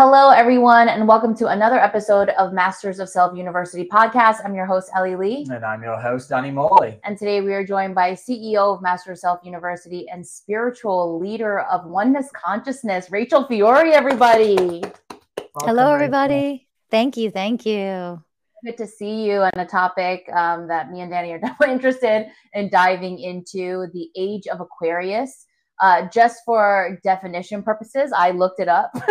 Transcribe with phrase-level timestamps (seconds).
[0.00, 4.36] Hello, everyone, and welcome to another episode of Masters of Self University podcast.
[4.44, 5.44] I'm your host, Ellie Lee.
[5.50, 7.00] And I'm your host, Danny Morley.
[7.02, 11.62] And today we are joined by CEO of Masters of Self University and spiritual leader
[11.62, 14.54] of Oneness Consciousness, Rachel Fiori, everybody.
[14.54, 15.20] Welcome,
[15.64, 16.34] Hello, everybody.
[16.34, 16.66] Rachel.
[16.92, 17.32] Thank you.
[17.32, 18.22] Thank you.
[18.64, 22.28] Good to see you on a topic um, that me and Danny are definitely interested
[22.54, 25.46] in diving into the age of Aquarius.
[25.82, 28.92] Uh, just for definition purposes, I looked it up.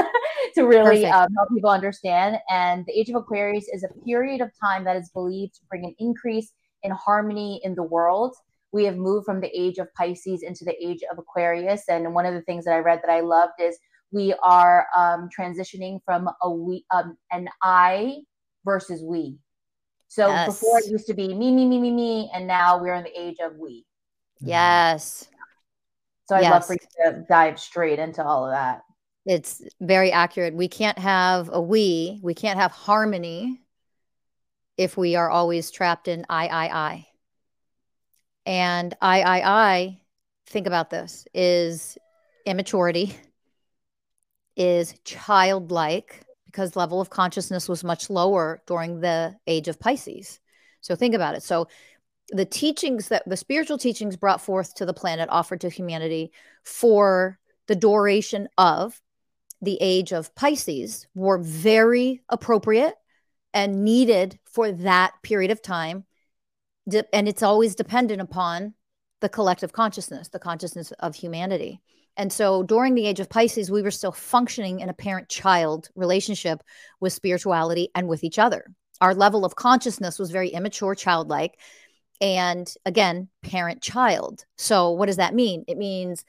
[0.56, 2.38] to really um, help people understand.
[2.50, 5.86] And the Age of Aquarius is a period of time that is believed to bring
[5.86, 6.52] an increase
[6.84, 8.36] in harmony in the world.
[8.72, 11.84] We have moved from the age of Pisces into the age of Aquarius.
[11.88, 13.78] And one of the things that I read that I loved is
[14.12, 18.18] we are um, transitioning from a we um, an I
[18.66, 19.38] versus we.
[20.10, 20.48] So yes.
[20.48, 23.20] before it used to be me, me, me, me, me, and now we're in the
[23.20, 23.86] age of we.
[24.40, 25.28] Yes.
[26.26, 26.52] So I'd yes.
[26.52, 28.82] love for you to dive straight into all of that.
[29.28, 30.54] It's very accurate.
[30.54, 33.60] We can't have a we, we can't have harmony
[34.78, 37.08] if we are always trapped in I, I, I.
[38.46, 40.00] And I, I, I,
[40.46, 41.98] think about this, is
[42.46, 43.18] immaturity,
[44.56, 50.40] is childlike, because level of consciousness was much lower during the age of Pisces.
[50.80, 51.44] So think about it.
[51.44, 51.68] So
[52.30, 56.32] the teachings that the spiritual teachings brought forth to the planet offered to humanity
[56.64, 59.02] for the duration of
[59.62, 62.96] the age of Pisces were very appropriate
[63.54, 66.06] and needed for that period of time.
[67.12, 68.74] And it's always dependent upon
[69.20, 71.82] the collective consciousness, the consciousness of humanity.
[72.18, 75.90] And so during the age of Pisces, we were still functioning in a parent child
[75.96, 76.62] relationship
[77.00, 78.66] with spirituality and with each other.
[79.02, 81.60] Our level of consciousness was very immature, childlike,
[82.20, 84.46] and again, parent child.
[84.58, 85.64] So, what does that mean?
[85.68, 86.26] It means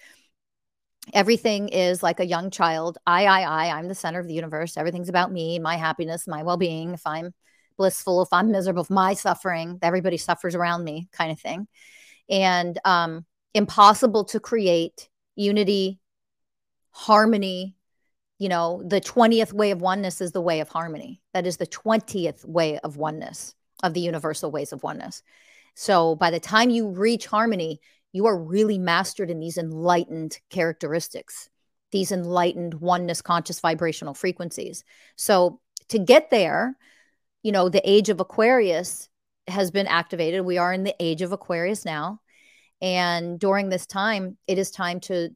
[1.13, 2.99] everything is like a young child.
[3.07, 4.77] I, I, I, I'm the center of the universe.
[4.77, 6.95] Everything's about me, my happiness, my well being.
[6.95, 7.33] If I'm
[7.77, 11.69] blissful, if I'm miserable, if my suffering, everybody suffers around me, kind of thing.
[12.29, 13.25] And um,
[13.55, 16.01] impossible to create unity,
[16.91, 17.77] harmony.
[18.39, 21.21] You know, the 20th way of oneness is the way of harmony.
[21.35, 25.23] That is the 20th way of oneness, of the universal ways of oneness.
[25.75, 27.81] So by the time you reach harmony,
[28.19, 31.49] you are really mastered in these enlightened characteristics,
[31.93, 34.83] these enlightened oneness conscious vibrational frequencies.
[35.15, 36.77] So to get there,
[37.45, 39.09] you know, the age of Aquarius
[39.47, 40.45] has been activated.
[40.45, 42.21] We are in the age of Aquarius now.
[42.83, 45.29] And during this time, it is time to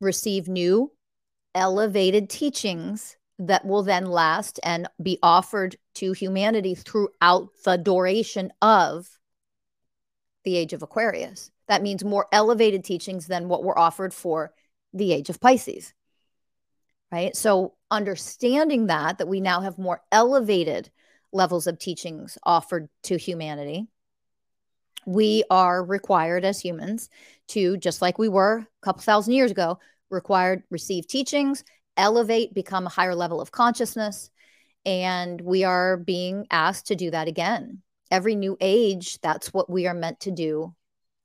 [0.00, 0.90] receive new
[1.54, 9.06] elevated teachings that will then last and be offered to humanity throughout the duration of
[10.42, 11.52] the age of Aquarius.
[11.68, 14.52] That means more elevated teachings than what were offered for
[14.92, 15.92] the age of Pisces.
[17.12, 17.34] Right.
[17.34, 20.90] So, understanding that, that we now have more elevated
[21.32, 23.86] levels of teachings offered to humanity,
[25.06, 27.08] we are required as humans
[27.48, 29.78] to, just like we were a couple thousand years ago,
[30.10, 31.64] required receive teachings,
[31.96, 34.30] elevate, become a higher level of consciousness.
[34.84, 37.82] And we are being asked to do that again.
[38.10, 40.74] Every new age, that's what we are meant to do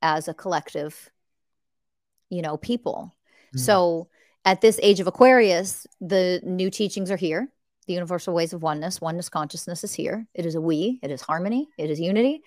[0.04, 1.10] as a collective,
[2.28, 3.16] you know, people.
[3.48, 3.58] Mm-hmm.
[3.58, 4.08] So
[4.44, 7.48] at this age of Aquarius, the new teachings are here.
[7.86, 10.26] The universal ways of oneness, oneness consciousness is here.
[10.34, 12.42] It is a we, it is harmony, it is unity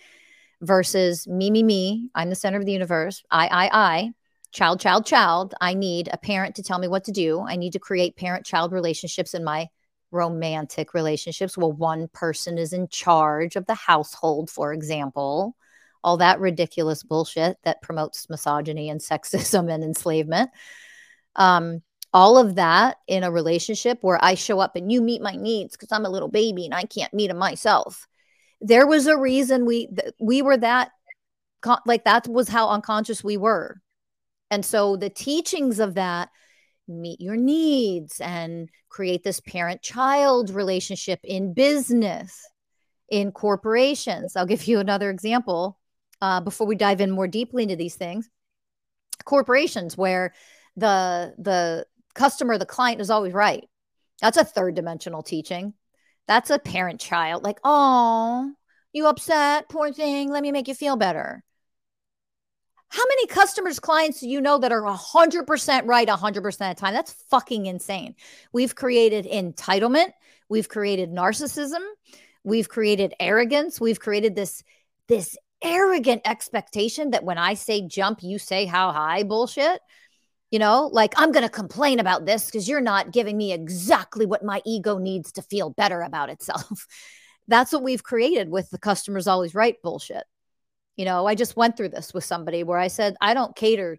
[0.61, 2.09] versus me, me, me.
[2.15, 3.23] I'm the center of the universe.
[3.29, 4.11] I, I, I,
[4.51, 5.53] child, child, child.
[5.59, 7.41] I need a parent to tell me what to do.
[7.41, 9.67] I need to create parent child relationships in my
[10.11, 11.57] romantic relationships.
[11.57, 15.55] Well, one person is in charge of the household, for example
[16.03, 20.49] all that ridiculous bullshit that promotes misogyny and sexism and enslavement.
[21.35, 21.81] Um,
[22.13, 25.75] all of that in a relationship where I show up and you meet my needs
[25.75, 28.07] because I'm a little baby and I can't meet them myself.
[28.61, 29.89] There was a reason we
[30.19, 30.91] we were that
[31.85, 33.81] like that was how unconscious we were.
[34.49, 36.29] And so the teachings of that
[36.87, 42.47] meet your needs and create this parent child relationship in business,
[43.09, 44.35] in corporations.
[44.35, 45.77] I'll give you another example
[46.21, 48.29] uh, before we dive in more deeply into these things
[49.25, 50.33] corporations where
[50.75, 51.85] the the
[52.15, 53.67] customer, the client is always right.
[54.21, 55.73] That's a third dimensional teaching.
[56.27, 58.51] That's a parent child, like, oh,
[58.91, 60.29] you upset, poor thing.
[60.29, 61.43] Let me make you feel better.
[62.89, 66.93] How many customers, clients do you know that are 100% right 100% of the time?
[66.93, 68.15] That's fucking insane.
[68.51, 70.11] We've created entitlement.
[70.49, 71.85] We've created narcissism.
[72.43, 73.79] We've created arrogance.
[73.79, 74.63] We've created this,
[75.07, 79.79] this arrogant expectation that when I say jump, you say how high bullshit.
[80.51, 84.25] You know, like I'm going to complain about this because you're not giving me exactly
[84.25, 86.87] what my ego needs to feel better about itself.
[87.49, 90.23] That's what we've created with the customer's always right bullshit.
[90.95, 93.97] You know, I just went through this with somebody where I said, I don't cater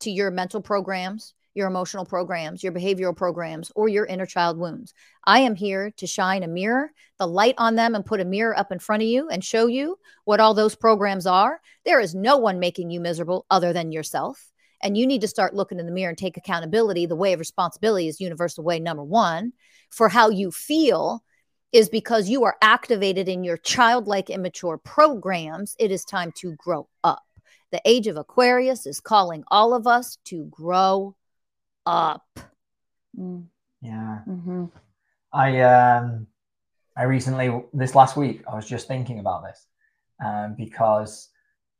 [0.00, 4.94] to your mental programs, your emotional programs, your behavioral programs, or your inner child wounds.
[5.24, 8.56] I am here to shine a mirror, the light on them, and put a mirror
[8.56, 11.60] up in front of you and show you what all those programs are.
[11.84, 14.50] There is no one making you miserable other than yourself.
[14.82, 17.04] And you need to start looking in the mirror and take accountability.
[17.06, 19.52] The way of responsibility is universal way number one
[19.90, 21.22] for how you feel
[21.72, 25.76] is because you are activated in your childlike immature programs.
[25.78, 27.22] It is time to grow up.
[27.70, 31.14] The age of Aquarius is calling all of us to grow
[31.86, 32.26] up.
[33.18, 33.44] Mm.
[33.82, 34.18] Yeah.
[34.28, 34.66] Mm-hmm.
[35.32, 36.26] I um
[36.96, 39.66] I recently this last week I was just thinking about this
[40.24, 41.28] um, because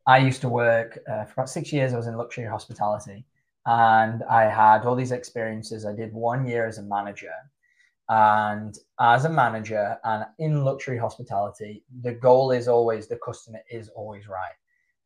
[0.07, 1.93] I used to work uh, for about six years.
[1.93, 3.27] I was in luxury hospitality,
[3.67, 5.85] and I had all these experiences.
[5.85, 7.35] I did one year as a manager,
[8.09, 13.89] and as a manager and in luxury hospitality, the goal is always the customer is
[13.91, 14.60] always right.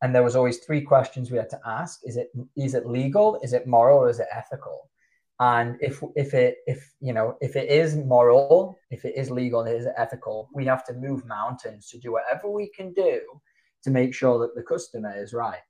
[0.05, 3.39] And there was always three questions we had to ask: Is it is it legal?
[3.41, 3.97] Is it moral?
[4.03, 4.91] Or is it ethical?
[5.39, 9.61] And if if it if you know if it is moral, if it is legal,
[9.61, 13.19] and it is ethical, we have to move mountains to do whatever we can do
[13.81, 15.65] to make sure that the customer is right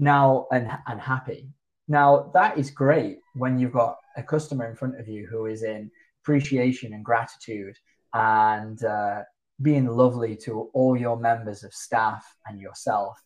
[0.00, 1.48] now and and happy.
[1.86, 5.62] Now that is great when you've got a customer in front of you who is
[5.62, 5.88] in
[6.24, 7.76] appreciation and gratitude
[8.12, 9.22] and uh,
[9.62, 13.16] being lovely to all your members of staff and yourself.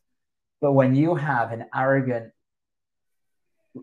[0.62, 2.32] But when you have an arrogant,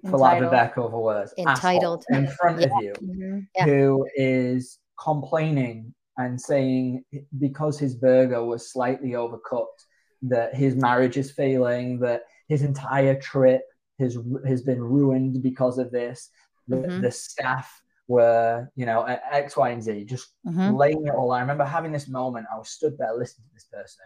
[0.09, 2.67] for lack of a better words, entitled in front yeah.
[2.67, 3.39] of you mm-hmm.
[3.55, 3.65] yeah.
[3.65, 7.03] who is complaining and saying
[7.37, 9.83] because his burger was slightly overcooked
[10.21, 13.63] that his marriage is failing, that his entire trip
[13.99, 16.29] has has been ruined because of this.
[16.69, 17.01] The, mm-hmm.
[17.01, 20.75] the staff were, you know, X, Y, and Z, just mm-hmm.
[20.75, 21.31] laying it all.
[21.31, 22.47] I remember having this moment.
[22.53, 24.05] I was stood there listening to this person,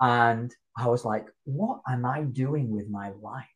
[0.00, 3.46] and I was like, "What am I doing with my life?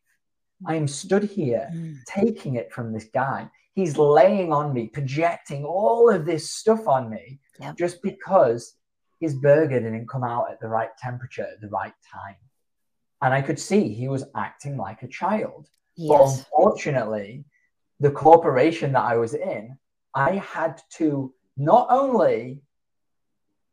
[0.65, 1.97] I am stood here mm.
[2.05, 3.49] taking it from this guy.
[3.73, 7.77] He's laying on me, projecting all of this stuff on me, yep.
[7.77, 8.75] just because
[9.19, 12.35] his burger didn't come out at the right temperature at the right time."
[13.21, 15.67] And I could see he was acting like a child.
[15.95, 16.09] Yes.
[16.09, 17.45] But unfortunately,
[17.99, 19.77] the corporation that I was in,
[20.13, 22.61] I had to not only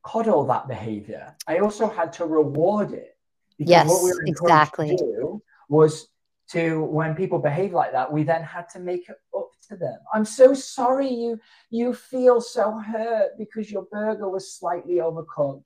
[0.02, 3.15] coddle that behavior, I also had to reward it.
[3.58, 4.96] Because yes, what we were exactly.
[4.96, 6.08] to was
[6.50, 9.98] to when people behave like that, we then had to make it up to them.
[10.14, 15.64] I'm so sorry you you feel so hurt because your burger was slightly overcooked.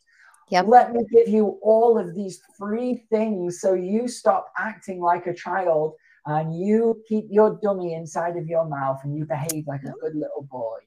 [0.50, 0.66] Yep.
[0.66, 5.34] Let me give you all of these free things so you stop acting like a
[5.34, 5.94] child
[6.26, 10.14] and you keep your dummy inside of your mouth and you behave like a good
[10.14, 10.78] little boy.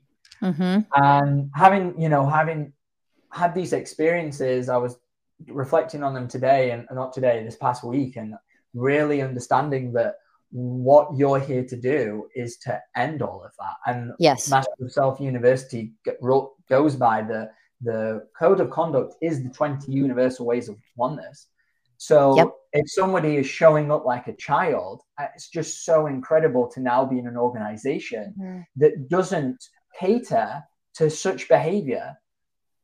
[0.41, 0.79] Mm-hmm.
[0.95, 2.73] And having, you know, having
[3.31, 4.97] had these experiences, I was
[5.47, 8.35] reflecting on them today and not today, this past week, and
[8.73, 10.15] really understanding that
[10.51, 13.75] what you're here to do is to end all of that.
[13.87, 15.93] And yes, Master of Self University
[16.69, 17.49] goes by the
[17.81, 21.47] the code of conduct is the 20 universal ways of oneness.
[21.97, 22.51] So yep.
[22.71, 27.05] if somebody is showing up like a child, uh, it's just so incredible to now
[27.05, 28.59] be in an organization mm-hmm.
[28.77, 29.63] that doesn't
[29.99, 30.63] cater
[30.95, 32.15] to such behavior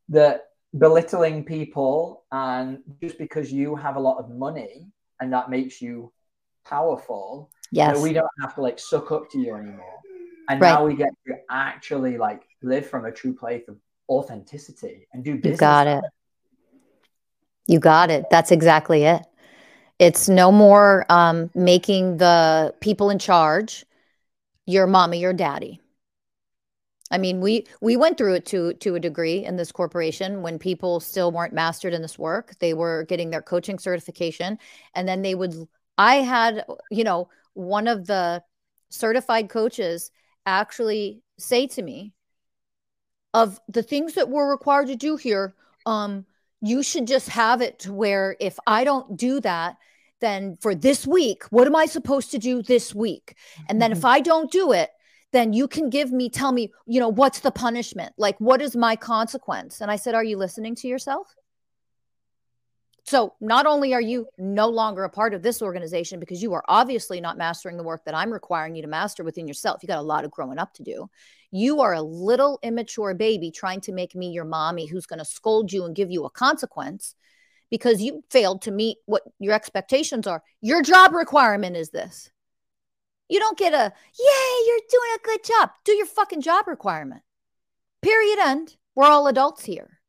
[0.09, 4.87] that belittling people and just because you have a lot of money
[5.19, 6.11] and that makes you
[6.65, 9.99] powerful yes we don't have to like suck up to you anymore
[10.47, 10.73] and right.
[10.73, 13.77] now we get to actually like live from a true place of
[14.09, 16.03] authenticity and do business you got it
[17.69, 18.25] you got it.
[18.31, 19.21] That's exactly it.
[19.99, 23.85] It's no more um, making the people in charge
[24.65, 25.79] your mommy or daddy.
[27.11, 30.59] I mean, we we went through it to to a degree in this corporation when
[30.59, 32.55] people still weren't mastered in this work.
[32.59, 34.59] They were getting their coaching certification,
[34.93, 35.67] and then they would.
[35.97, 38.43] I had, you know, one of the
[38.89, 40.11] certified coaches
[40.45, 42.13] actually say to me,
[43.33, 45.53] "Of the things that we're required to do here,
[45.85, 46.25] um,
[46.61, 49.77] you should just have it to where if I don't do that,
[50.19, 53.35] then for this week, what am I supposed to do this week?
[53.67, 54.91] And then if I don't do it,
[55.31, 58.13] then you can give me, tell me, you know, what's the punishment?
[58.17, 59.81] Like, what is my consequence?
[59.81, 61.35] And I said, Are you listening to yourself?
[63.09, 66.63] So not only are you no longer a part of this organization because you are
[66.67, 69.81] obviously not mastering the work that I'm requiring you to master within yourself.
[69.81, 71.09] You got a lot of growing up to do.
[71.49, 75.25] You are a little immature baby trying to make me your mommy who's going to
[75.25, 77.15] scold you and give you a consequence
[77.71, 80.43] because you failed to meet what your expectations are.
[80.61, 82.29] Your job requirement is this.
[83.29, 85.69] You don't get a, yay, you're doing a good job.
[85.85, 87.21] Do your fucking job requirement.
[88.01, 88.39] Period.
[88.39, 88.75] End.
[88.95, 89.99] We're all adults here.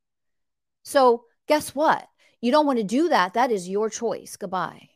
[0.82, 2.08] So, guess what?
[2.40, 3.34] You don't want to do that.
[3.34, 4.36] That is your choice.
[4.36, 4.88] Goodbye.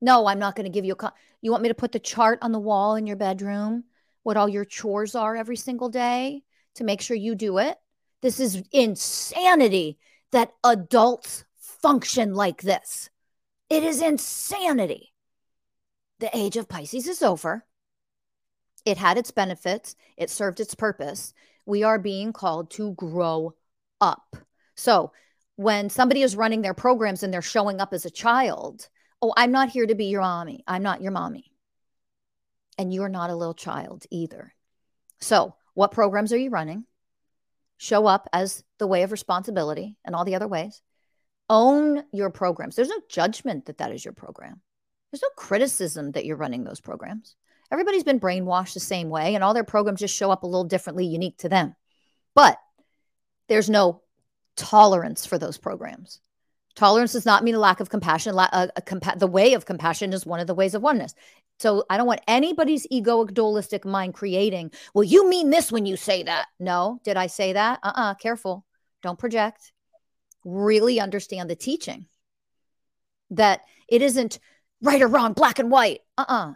[0.00, 1.12] No, I'm not going to give you a.
[1.42, 3.84] you want me to put the chart on the wall in your bedroom,
[4.22, 6.42] what all your chores are every single day
[6.74, 7.76] to make sure you do it?
[8.22, 9.98] This is insanity
[10.32, 13.10] that adults function like this.
[13.70, 15.12] It is insanity.
[16.18, 17.64] The age of Pisces is over.
[18.84, 21.34] It had its benefits, it served its purpose.
[21.66, 23.54] We are being called to grow
[24.00, 24.36] up.
[24.76, 25.12] So,
[25.56, 28.88] when somebody is running their programs and they're showing up as a child,
[29.20, 30.62] oh, I'm not here to be your mommy.
[30.66, 31.50] I'm not your mommy.
[32.78, 34.52] And you're not a little child either.
[35.20, 36.84] So, what programs are you running?
[37.78, 40.80] Show up as the way of responsibility and all the other ways.
[41.50, 42.76] Own your programs.
[42.76, 44.60] There's no judgment that that is your program.
[45.16, 47.36] There's no criticism that you're running those programs.
[47.72, 50.64] Everybody's been brainwashed the same way, and all their programs just show up a little
[50.64, 51.74] differently, unique to them.
[52.34, 52.58] But
[53.48, 54.02] there's no
[54.56, 56.20] tolerance for those programs.
[56.74, 58.38] Tolerance does not mean a lack of compassion.
[58.38, 61.14] A, a compa- the way of compassion is one of the ways of oneness.
[61.60, 65.96] So I don't want anybody's egoic dualistic mind creating, well, you mean this when you
[65.96, 66.48] say that.
[66.60, 67.80] No, did I say that?
[67.82, 68.66] Uh uh-uh, uh careful.
[69.02, 69.72] Don't project.
[70.44, 72.06] Really understand the teaching
[73.30, 74.38] that it isn't
[74.82, 76.00] right or wrong, black and white.
[76.18, 76.50] Uh uh-uh.
[76.50, 76.54] uh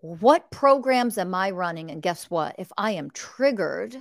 [0.00, 1.90] What programs am I running?
[1.90, 2.56] And guess what?
[2.58, 3.96] If I am triggered,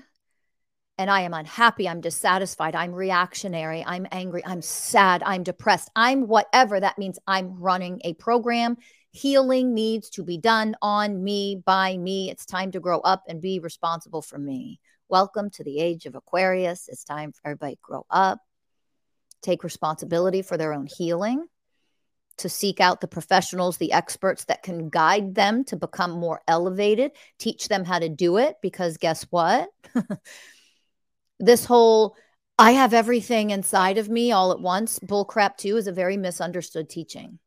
[0.98, 6.27] and I am unhappy, I'm dissatisfied, I'm reactionary, I'm angry, I'm sad, I'm depressed, I'm
[6.27, 8.77] whatever that means, I'm running a program.
[9.12, 12.29] Healing needs to be done on me, by me.
[12.29, 14.79] It's time to grow up and be responsible for me.
[15.07, 16.88] Welcome to the age of Aquarius.
[16.89, 18.39] It's time for everybody to grow up,
[19.41, 21.46] take responsibility for their own healing,
[22.38, 27.12] to seek out the professionals, the experts that can guide them to become more elevated,
[27.39, 28.58] teach them how to do it.
[28.62, 29.70] Because guess what?
[31.39, 32.15] this whole
[32.60, 36.89] I have everything inside of me all at once, bullcrap too, is a very misunderstood
[36.89, 37.38] teaching.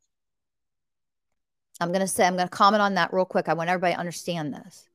[1.81, 3.49] I'm going to say, I'm going to comment on that real quick.
[3.49, 4.89] I want everybody to understand this.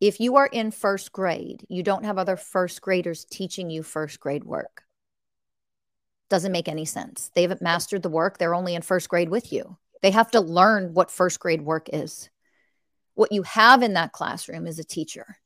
[0.00, 4.18] If you are in first grade, you don't have other first graders teaching you first
[4.20, 4.82] grade work.
[6.32, 7.30] Doesn't make any sense.
[7.34, 8.38] They haven't mastered the work.
[8.38, 9.76] They're only in first grade with you.
[10.00, 12.30] They have to learn what first grade work is.
[13.12, 15.36] What you have in that classroom is a teacher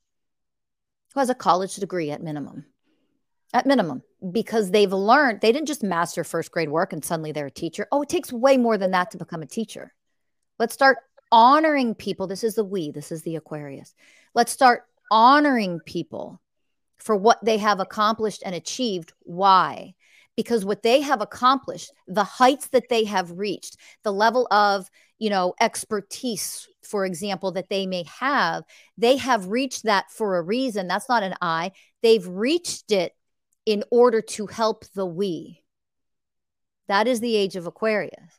[1.13, 2.67] who has a college degree at minimum.
[3.53, 7.47] At minimum, because they've learned, they didn't just master first grade work and suddenly they're
[7.47, 7.89] a teacher.
[7.91, 9.93] Oh, it takes way more than that to become a teacher.
[10.61, 10.99] Let's start
[11.33, 12.29] honoring people.
[12.29, 13.93] This is the we, this is the Aquarius.
[14.35, 16.41] Let's start honoring people
[16.97, 19.13] for what they have accomplished and achieved.
[19.25, 19.97] Why?
[20.37, 24.89] Because what they have accomplished, the heights that they have reached, the level of,
[25.19, 28.65] you know, expertise, for example, that they may have,
[28.99, 30.89] they have reached that for a reason.
[30.89, 31.73] That's not an I.
[32.03, 33.13] They've reached it
[33.65, 35.63] in order to help the we.
[36.89, 38.39] That is the age of Aquarius.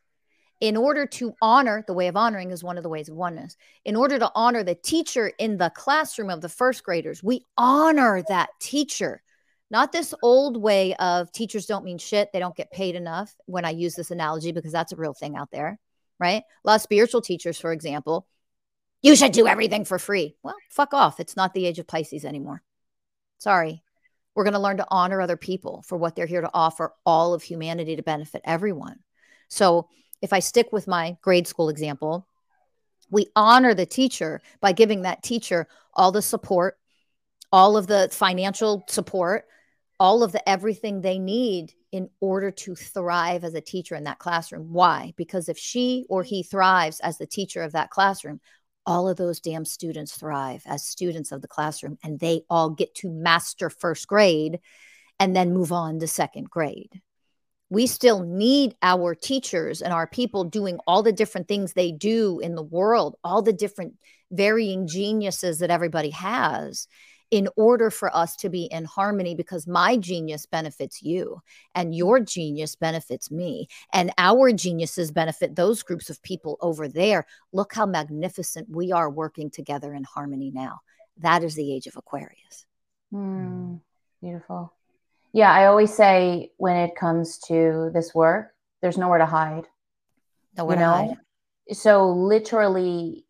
[0.60, 3.56] In order to honor, the way of honoring is one of the ways of oneness.
[3.86, 8.24] In order to honor the teacher in the classroom of the first graders, we honor
[8.30, 9.22] that teacher.
[9.70, 13.36] Not this old way of teachers don't mean shit, they don't get paid enough.
[13.46, 15.78] When I use this analogy, because that's a real thing out there,
[16.20, 16.44] right?
[16.64, 18.28] A lot of spiritual teachers, for example,
[19.02, 20.36] you should do everything for free.
[20.42, 21.20] Well, fuck off.
[21.20, 22.64] It's not the age of Pisces anymore.
[23.38, 23.84] Sorry.
[24.34, 27.34] We're going to learn to honor other people for what they're here to offer all
[27.34, 29.00] of humanity to benefit everyone.
[29.50, 29.88] So,
[30.22, 32.28] if I stick with my grade school example,
[33.10, 36.78] we honor the teacher by giving that teacher all the support,
[37.52, 39.46] all of the financial support,
[40.00, 44.20] all of the everything they need in order to thrive as a teacher in that
[44.20, 44.72] classroom.
[44.72, 45.14] Why?
[45.18, 48.40] Because if she or he thrives as the teacher of that classroom,
[48.86, 52.94] all of those damn students thrive as students of the classroom and they all get
[52.96, 54.60] to master first grade
[55.20, 57.02] and then move on to second grade.
[57.70, 62.40] We still need our teachers and our people doing all the different things they do
[62.40, 63.96] in the world, all the different
[64.32, 66.88] varying geniuses that everybody has
[67.32, 71.42] in order for us to be in harmony because my genius benefits you
[71.76, 77.26] and your genius benefits me and our geniuses benefit those groups of people over there.
[77.52, 80.80] Look how magnificent we are working together in harmony now.
[81.18, 82.66] That is the age of aquarius.
[83.14, 83.82] Mm,
[84.22, 84.74] beautiful.
[85.34, 89.66] Yeah i always say when it comes to this work there's nowhere to hide
[90.58, 90.92] nowhere you know?
[90.92, 91.76] to hide.
[91.76, 93.27] So literally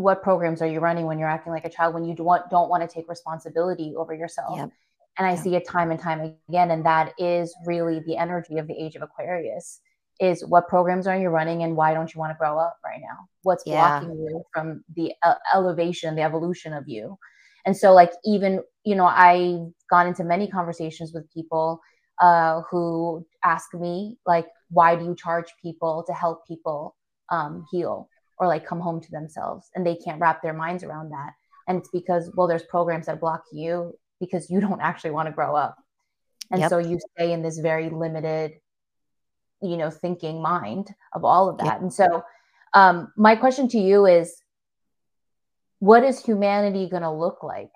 [0.00, 2.50] what programs are you running when you're acting like a child when you don't want,
[2.50, 4.70] don't want to take responsibility over yourself yep.
[5.18, 5.38] and i yep.
[5.38, 8.96] see it time and time again and that is really the energy of the age
[8.96, 9.80] of aquarius
[10.20, 13.00] is what programs are you running and why don't you want to grow up right
[13.00, 14.00] now what's yeah.
[14.00, 17.18] blocking you from the uh, elevation the evolution of you
[17.66, 21.80] and so like even you know i've gone into many conversations with people
[22.20, 26.94] uh, who ask me like why do you charge people to help people
[27.30, 28.09] um, heal
[28.40, 31.34] or like come home to themselves and they can't wrap their minds around that
[31.68, 35.32] and it's because well there's programs that block you because you don't actually want to
[35.32, 35.76] grow up
[36.50, 36.70] and yep.
[36.70, 38.52] so you stay in this very limited
[39.62, 41.80] you know thinking mind of all of that yep.
[41.82, 42.24] and so
[42.72, 44.42] um, my question to you is
[45.80, 47.72] what is humanity going to look like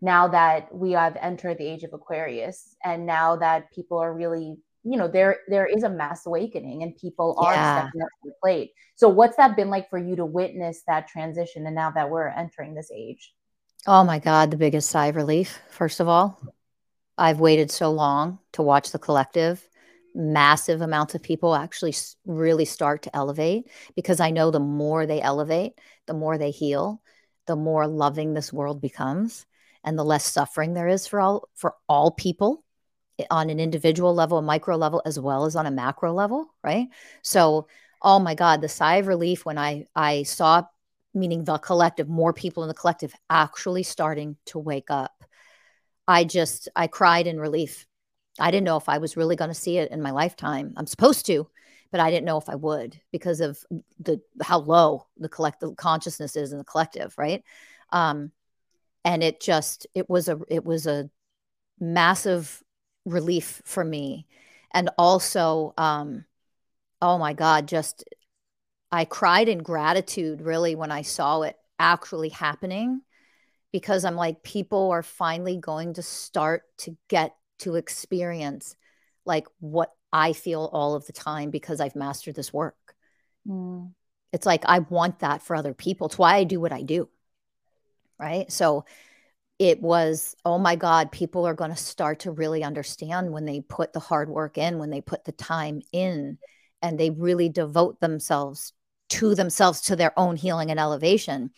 [0.00, 4.56] now that we have entered the age of aquarius and now that people are really
[4.90, 7.82] you know there there is a mass awakening and people are yeah.
[7.82, 8.70] stepping up to the plate.
[8.96, 12.28] So what's that been like for you to witness that transition and now that we're
[12.28, 13.32] entering this age?
[13.86, 16.40] Oh my god the biggest sigh of relief first of all.
[17.16, 19.68] I've waited so long to watch the collective.
[20.14, 25.20] Massive amounts of people actually really start to elevate because i know the more they
[25.20, 25.74] elevate
[26.06, 27.00] the more they heal
[27.46, 29.46] the more loving this world becomes
[29.84, 32.64] and the less suffering there is for all for all people
[33.30, 36.88] on an individual level, a micro level, as well as on a macro level, right?
[37.22, 37.66] So,
[38.02, 40.64] oh my God, the sigh of relief when I I saw,
[41.14, 45.24] meaning the collective, more people in the collective actually starting to wake up.
[46.06, 47.86] I just I cried in relief.
[48.40, 50.74] I didn't know if I was really going to see it in my lifetime.
[50.76, 51.48] I'm supposed to,
[51.90, 53.62] but I didn't know if I would because of
[53.98, 57.42] the how low the collective consciousness is in the collective, right?
[57.90, 58.32] Um,
[59.04, 61.10] and it just it was a it was a
[61.80, 62.62] massive
[63.08, 64.26] relief for me.
[64.72, 66.24] And also, um,
[67.00, 68.04] oh my God, just
[68.90, 73.02] I cried in gratitude really when I saw it actually happening
[73.72, 78.76] because I'm like, people are finally going to start to get to experience
[79.24, 82.94] like what I feel all of the time because I've mastered this work.
[83.46, 83.92] Mm.
[84.32, 86.06] It's like I want that for other people.
[86.06, 87.08] It's why I do what I do.
[88.18, 88.50] Right.
[88.50, 88.84] So
[89.58, 93.60] it was, oh my God, people are going to start to really understand when they
[93.60, 96.38] put the hard work in, when they put the time in,
[96.80, 98.72] and they really devote themselves
[99.08, 101.50] to themselves, to their own healing and elevation.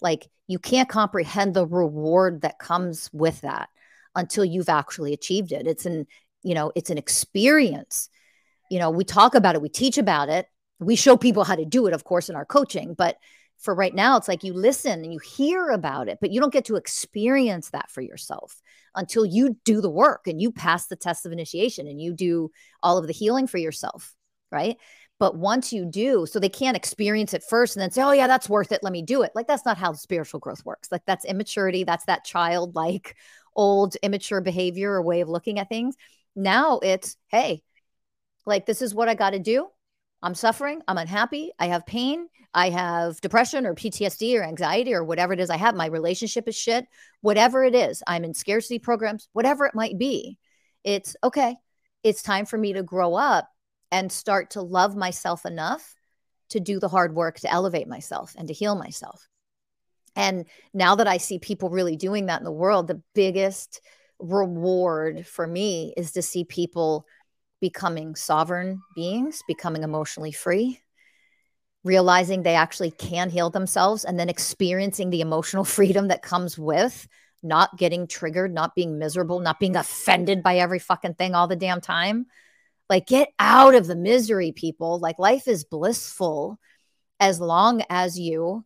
[0.00, 3.70] Like you can't comprehend the reward that comes with that
[4.14, 5.66] until you've actually achieved it.
[5.66, 6.06] It's an,
[6.42, 8.08] you know, it's an experience.
[8.70, 10.46] You know, we talk about it, we teach about it,
[10.78, 13.16] we show people how to do it, of course, in our coaching, but
[13.62, 16.52] for right now, it's like you listen and you hear about it, but you don't
[16.52, 18.60] get to experience that for yourself
[18.94, 22.50] until you do the work and you pass the test of initiation and you do
[22.82, 24.14] all of the healing for yourself.
[24.50, 24.76] Right.
[25.18, 28.26] But once you do, so they can't experience it first and then say, oh, yeah,
[28.26, 28.80] that's worth it.
[28.82, 29.30] Let me do it.
[29.36, 30.90] Like, that's not how spiritual growth works.
[30.90, 31.84] Like, that's immaturity.
[31.84, 33.16] That's that childlike,
[33.54, 35.94] old, immature behavior or way of looking at things.
[36.34, 37.62] Now it's, hey,
[38.46, 39.68] like, this is what I got to do.
[40.22, 40.82] I'm suffering.
[40.88, 41.52] I'm unhappy.
[41.58, 42.26] I have pain.
[42.54, 45.74] I have depression or PTSD or anxiety or whatever it is I have.
[45.74, 46.86] My relationship is shit.
[47.22, 50.38] Whatever it is, I'm in scarcity programs, whatever it might be.
[50.84, 51.56] It's okay.
[52.02, 53.48] It's time for me to grow up
[53.90, 55.94] and start to love myself enough
[56.50, 59.28] to do the hard work to elevate myself and to heal myself.
[60.14, 63.80] And now that I see people really doing that in the world, the biggest
[64.18, 67.06] reward for me is to see people
[67.60, 70.80] becoming sovereign beings, becoming emotionally free,
[71.84, 77.06] realizing they actually can heal themselves, and then experiencing the emotional freedom that comes with
[77.42, 81.56] not getting triggered, not being miserable, not being offended by every fucking thing all the
[81.56, 82.26] damn time.
[82.88, 84.98] Like, get out of the misery, people.
[84.98, 86.58] Like, life is blissful
[87.18, 88.64] as long as you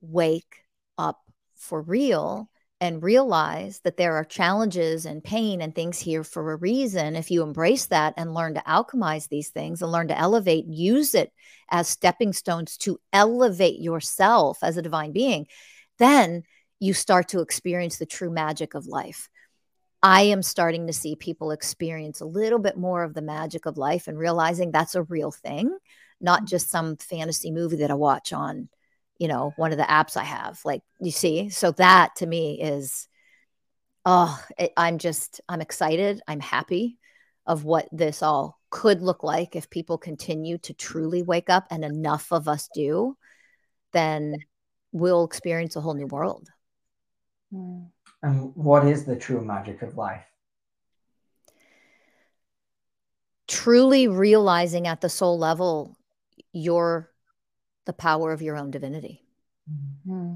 [0.00, 0.64] wake
[0.98, 1.20] up
[1.56, 2.48] for real
[2.80, 7.30] and realize that there are challenges and pain and things here for a reason, if
[7.30, 11.32] you embrace that and learn to alchemize these things and learn to elevate, use it
[11.70, 15.46] as stepping stones to elevate yourself as a divine being,
[15.98, 16.42] then
[16.80, 19.28] you start to experience the true magic of life.
[20.02, 23.78] I am starting to see people experience a little bit more of the magic of
[23.78, 25.74] life and realizing that's a real thing,
[26.20, 28.68] not just some fantasy movie that I watch on
[29.18, 30.60] you know, one of the apps I have.
[30.64, 33.06] Like, you see, so that to me is,
[34.04, 36.20] oh, it, I'm just, I'm excited.
[36.26, 36.98] I'm happy
[37.46, 41.84] of what this all could look like if people continue to truly wake up and
[41.84, 43.16] enough of us do,
[43.92, 44.36] then
[44.92, 46.48] we'll experience a whole new world.
[47.52, 47.82] Hmm.
[48.22, 50.24] And what is the true magic of life?
[53.46, 55.98] Truly realizing at the soul level
[56.52, 57.10] your
[57.86, 59.22] the power of your own divinity.
[59.70, 60.34] Mm-hmm.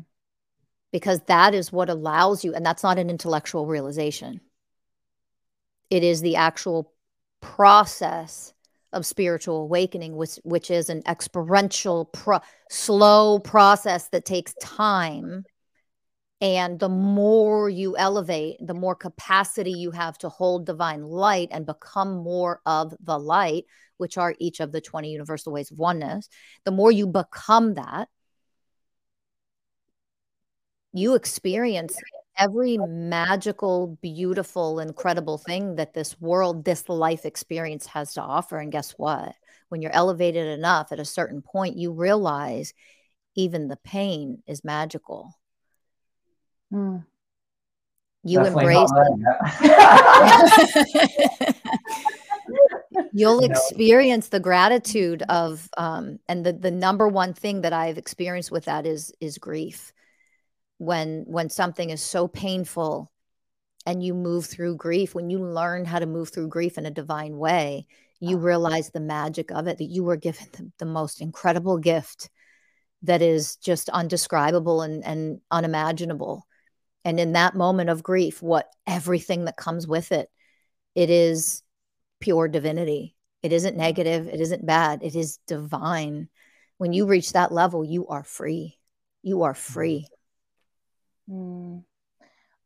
[0.92, 4.40] Because that is what allows you, and that's not an intellectual realization.
[5.90, 6.92] It is the actual
[7.40, 8.52] process
[8.92, 15.44] of spiritual awakening, which, which is an experiential, pro- slow process that takes time.
[16.40, 21.66] And the more you elevate, the more capacity you have to hold divine light and
[21.66, 23.64] become more of the light,
[23.96, 26.28] which are each of the 20 universal ways of oneness,
[26.64, 28.08] the more you become that,
[30.92, 31.96] you experience
[32.38, 38.58] every magical, beautiful, incredible thing that this world, this life experience has to offer.
[38.58, 39.34] And guess what?
[39.70, 42.72] When you're elevated enough at a certain point, you realize
[43.34, 45.34] even the pain is magical.
[46.72, 47.04] Mm.
[48.24, 48.90] You Definitely embrace
[49.60, 51.56] it.
[53.12, 58.50] You'll experience the gratitude of um, and the the number one thing that I've experienced
[58.50, 59.92] with that is is grief.
[60.78, 63.10] When when something is so painful
[63.86, 66.90] and you move through grief, when you learn how to move through grief in a
[66.90, 67.86] divine way,
[68.20, 72.28] you realize the magic of it that you were given the, the most incredible gift
[73.02, 76.47] that is just undescribable and, and unimaginable.
[77.04, 80.28] And in that moment of grief, what everything that comes with it,
[80.94, 81.62] it is
[82.20, 83.14] pure divinity.
[83.42, 84.28] It isn't negative.
[84.28, 85.02] It isn't bad.
[85.02, 86.28] It is divine.
[86.78, 88.78] When you reach that level, you are free.
[89.22, 90.08] You are free.
[91.30, 91.84] Mm.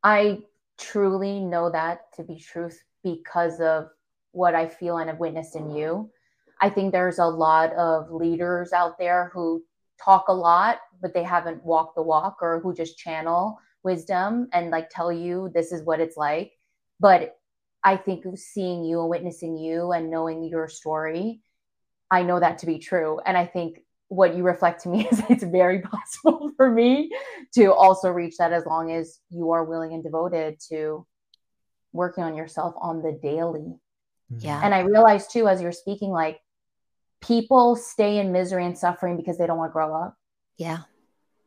[0.03, 0.40] I
[0.79, 3.88] truly know that to be truth because of
[4.33, 6.11] what I feel and have witnessed in you.
[6.61, 9.62] I think there's a lot of leaders out there who
[10.03, 14.71] talk a lot, but they haven't walked the walk or who just channel wisdom and
[14.71, 16.53] like tell you this is what it's like.
[17.01, 17.37] But
[17.85, 21.40] I think seeing you and witnessing you and knowing your story,
[22.11, 23.21] I know that to be true.
[23.25, 27.11] And I think what you reflect to me is it's very possible for me
[27.55, 31.07] to also reach that as long as you are willing and devoted to
[31.92, 33.61] working on yourself on the daily.
[34.33, 34.38] Mm-hmm.
[34.38, 34.61] Yeah.
[34.62, 36.40] And I realized too, as you're speaking, like
[37.23, 40.16] people stay in misery and suffering because they don't want to grow up.
[40.59, 40.81] Yeah.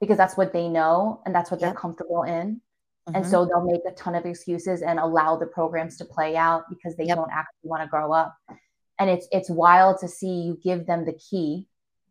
[0.05, 1.69] Because that's what they know and that's what yep.
[1.69, 2.61] they're comfortable in.
[3.07, 3.15] Mm-hmm.
[3.15, 6.63] And so they'll make a ton of excuses and allow the programs to play out
[6.69, 7.17] because they yep.
[7.17, 8.35] don't actually want to grow up.
[8.99, 11.67] And it's it's wild to see you give them the key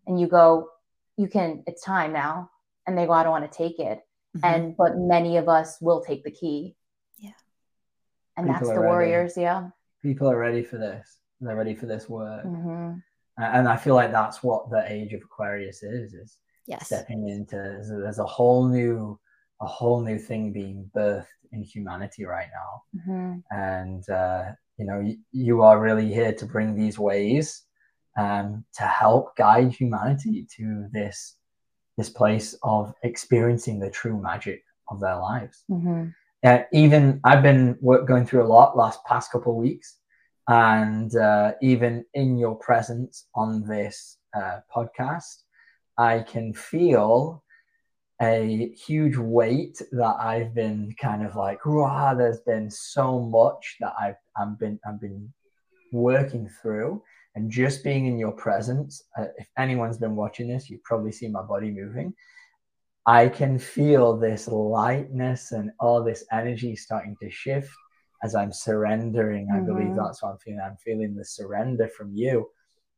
[0.06, 0.70] and you go,
[1.16, 2.50] you can, it's time now.
[2.86, 4.00] And they go, I don't want to take it.
[4.36, 4.44] Mm-hmm.
[4.44, 6.74] And but many of us will take the key.
[7.18, 7.30] Yeah.
[8.36, 9.68] And People that's the warriors, yeah.
[10.02, 11.16] People are ready for this.
[11.40, 12.44] They're ready for this work.
[12.44, 12.98] Mm-hmm.
[13.38, 16.86] And I feel like that's what the age of Aquarius is, is yes.
[16.86, 19.18] stepping into there's a whole new
[19.60, 22.82] a whole new thing being birthed in humanity right now.
[23.00, 23.38] Mm-hmm.
[23.50, 27.62] And, uh, you know, y- you are really here to bring these ways
[28.18, 31.36] um, to help guide humanity to this
[31.96, 35.62] this place of experiencing the true magic of their lives.
[35.70, 36.08] Mm-hmm.
[36.42, 39.96] Uh, even I've been work, going through a lot last past couple of weeks,
[40.48, 45.43] and uh, even in your presence on this uh, podcast,
[45.98, 47.42] I can feel
[48.22, 53.92] a huge weight that I've been kind of like, wow, there's been so much that
[54.00, 55.32] I've, I've been I've been
[55.92, 57.02] working through,
[57.34, 59.02] and just being in your presence.
[59.18, 62.14] Uh, if anyone's been watching this, you've probably seen my body moving.
[63.06, 67.70] I can feel this lightness and all this energy starting to shift
[68.22, 69.48] as I'm surrendering.
[69.48, 69.62] Mm-hmm.
[69.62, 69.96] I believe mm-hmm.
[69.96, 70.60] that's what I'm feeling.
[70.64, 72.48] I'm feeling the surrender from you.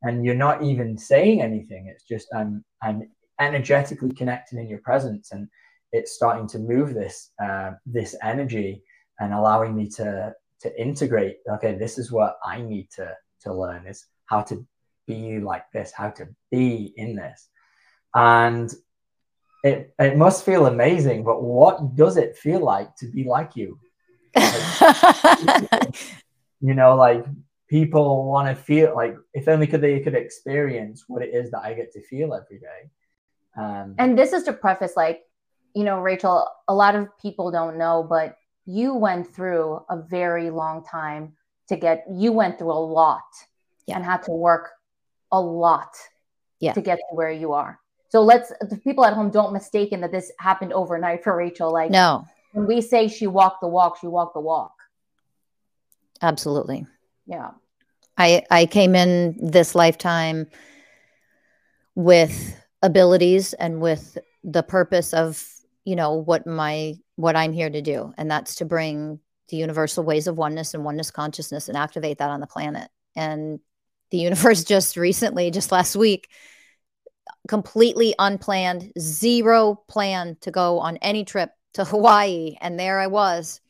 [0.02, 1.88] And you're not even saying anything.
[1.88, 3.08] It's just I'm I'm
[3.40, 5.48] energetically connected in your presence and
[5.92, 8.82] it's starting to move this uh, this energy
[9.20, 13.08] and allowing me to to integrate okay this is what i need to
[13.40, 14.66] to learn is how to
[15.06, 17.48] be like this how to be in this
[18.14, 18.72] and
[19.62, 23.78] it it must feel amazing but what does it feel like to be like you
[24.34, 25.94] like,
[26.60, 27.24] you know like
[27.68, 31.62] people want to feel like if only could they could experience what it is that
[31.62, 32.90] i get to feel every day
[33.56, 35.22] um, and this is to preface, like,
[35.74, 40.50] you know, Rachel, a lot of people don't know, but you went through a very
[40.50, 41.32] long time
[41.68, 43.24] to get, you went through a lot
[43.86, 43.96] yeah.
[43.96, 44.70] and had to work
[45.32, 45.96] a lot
[46.60, 46.72] yeah.
[46.72, 47.80] to get to where you are.
[48.08, 51.72] So let's the people at home don't mistaken that this happened overnight for Rachel.
[51.72, 54.72] Like no, when we say she walked the walk, she walked the walk.
[56.22, 56.86] Absolutely.
[57.26, 57.50] Yeah.
[58.16, 60.46] I I came in this lifetime
[61.94, 65.44] with abilities and with the purpose of
[65.84, 70.04] you know what my what I'm here to do, and that's to bring the universal
[70.04, 72.88] ways of oneness and oneness consciousness and activate that on the planet.
[73.14, 73.60] And
[74.10, 76.28] the universe just recently, just last week,
[77.48, 82.56] completely unplanned, zero plan to go on any trip to Hawaii.
[82.60, 83.60] And there I was,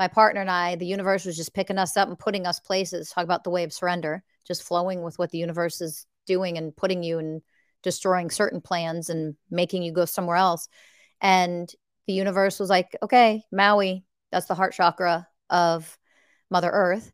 [0.00, 3.10] my partner and I, the universe was just picking us up and putting us places.
[3.10, 6.74] Talk about the way of surrender, just flowing with what the universe is doing and
[6.74, 7.42] putting you and
[7.82, 10.68] destroying certain plans and making you go somewhere else.
[11.20, 11.70] And
[12.06, 15.98] the universe was like, okay, Maui, that's the heart chakra of
[16.50, 17.12] Mother Earth.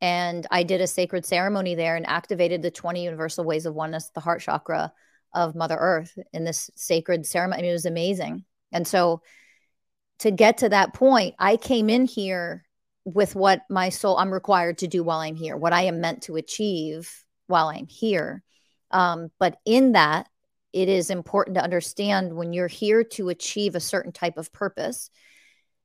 [0.00, 4.12] And I did a sacred ceremony there and activated the 20 universal ways of oneness,
[4.14, 4.92] the heart chakra
[5.34, 7.58] of Mother Earth in this sacred ceremony.
[7.58, 8.44] I mean, it was amazing.
[8.70, 9.22] And so
[10.20, 12.64] to get to that point, I came in here
[13.04, 16.22] with what my soul I'm required to do while I'm here, what I am meant
[16.24, 18.42] to achieve while I'm here.
[18.90, 20.28] Um, but in that,
[20.72, 25.10] it is important to understand when you're here to achieve a certain type of purpose,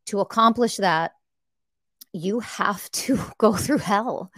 [0.08, 1.12] to accomplish that,
[2.12, 4.32] you have to go through hell.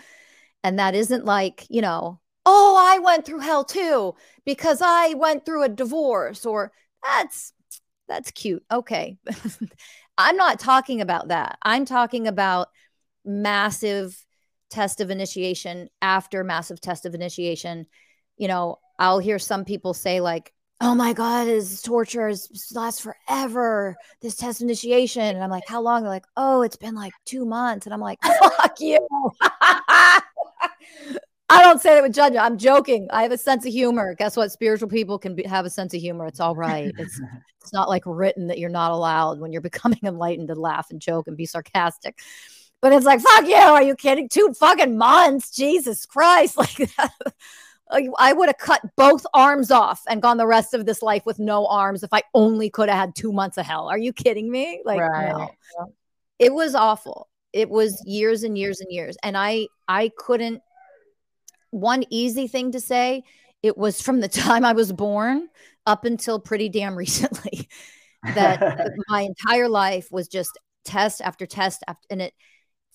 [0.63, 5.45] And that isn't like, you know, oh, I went through hell too because I went
[5.45, 6.71] through a divorce or
[7.03, 7.53] that's
[8.07, 8.63] that's cute.
[8.71, 9.17] Okay.
[10.17, 11.57] I'm not talking about that.
[11.61, 12.69] I'm talking about
[13.25, 14.23] massive
[14.69, 17.85] test of initiation after massive test of initiation.
[18.37, 23.01] You know, I'll hear some people say like, "Oh my god, this torture is lasts
[23.01, 23.95] forever.
[24.21, 27.45] This test initiation." And I'm like, "How long?" They're like, "Oh, it's been like 2
[27.45, 28.19] months." And I'm like,
[28.57, 29.05] "Fuck you."
[31.47, 32.43] I don't say that with judgment.
[32.43, 33.07] I'm joking.
[33.11, 34.15] I have a sense of humor.
[34.15, 34.51] Guess what?
[34.51, 36.25] Spiritual people can be, have a sense of humor.
[36.25, 36.93] It's all right.
[36.99, 37.21] It's
[37.61, 41.01] it's not like written that you're not allowed when you're becoming enlightened to laugh and
[41.01, 42.19] joke and be sarcastic.
[42.81, 43.55] But it's like, fuck you.
[43.55, 44.29] Are you kidding?
[44.29, 45.51] Two fucking months.
[45.51, 46.57] Jesus Christ.
[47.91, 51.23] Like I would have cut both arms off and gone the rest of this life
[51.23, 53.87] with no arms if I only could have had two months of hell.
[53.87, 54.81] Are you kidding me?
[54.83, 55.29] Like, right.
[55.29, 55.93] no.
[56.39, 57.29] It was awful.
[57.53, 59.17] It was years and years and years.
[59.21, 60.63] And I I couldn't
[61.75, 63.23] one easy thing to say
[63.61, 65.49] it was from the time I was born
[65.85, 67.67] up until pretty damn recently
[68.23, 72.33] that my entire life was just test after test after, and it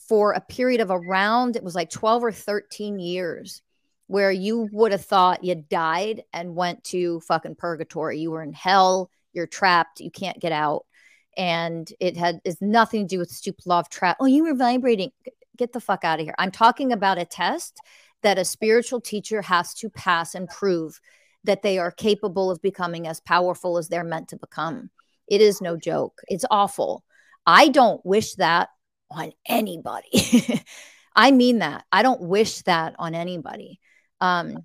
[0.08, 3.62] for a period of around it was like 12 or 13 years
[4.08, 8.18] where you would have thought you died and went to fucking purgatory.
[8.18, 10.84] You were in hell you're trapped you can't get out.
[11.36, 14.54] And it had is nothing to do with stupid law of trap oh you were
[14.54, 15.12] vibrating
[15.60, 16.34] get the fuck out of here.
[16.38, 17.78] I'm talking about a test
[18.22, 21.00] that a spiritual teacher has to pass and prove
[21.44, 24.90] that they are capable of becoming as powerful as they're meant to become.
[25.26, 26.20] It is no joke.
[26.28, 27.04] It's awful.
[27.46, 28.68] I don't wish that
[29.10, 30.62] on anybody.
[31.16, 31.84] I mean that.
[31.90, 33.80] I don't wish that on anybody.
[34.20, 34.58] Um,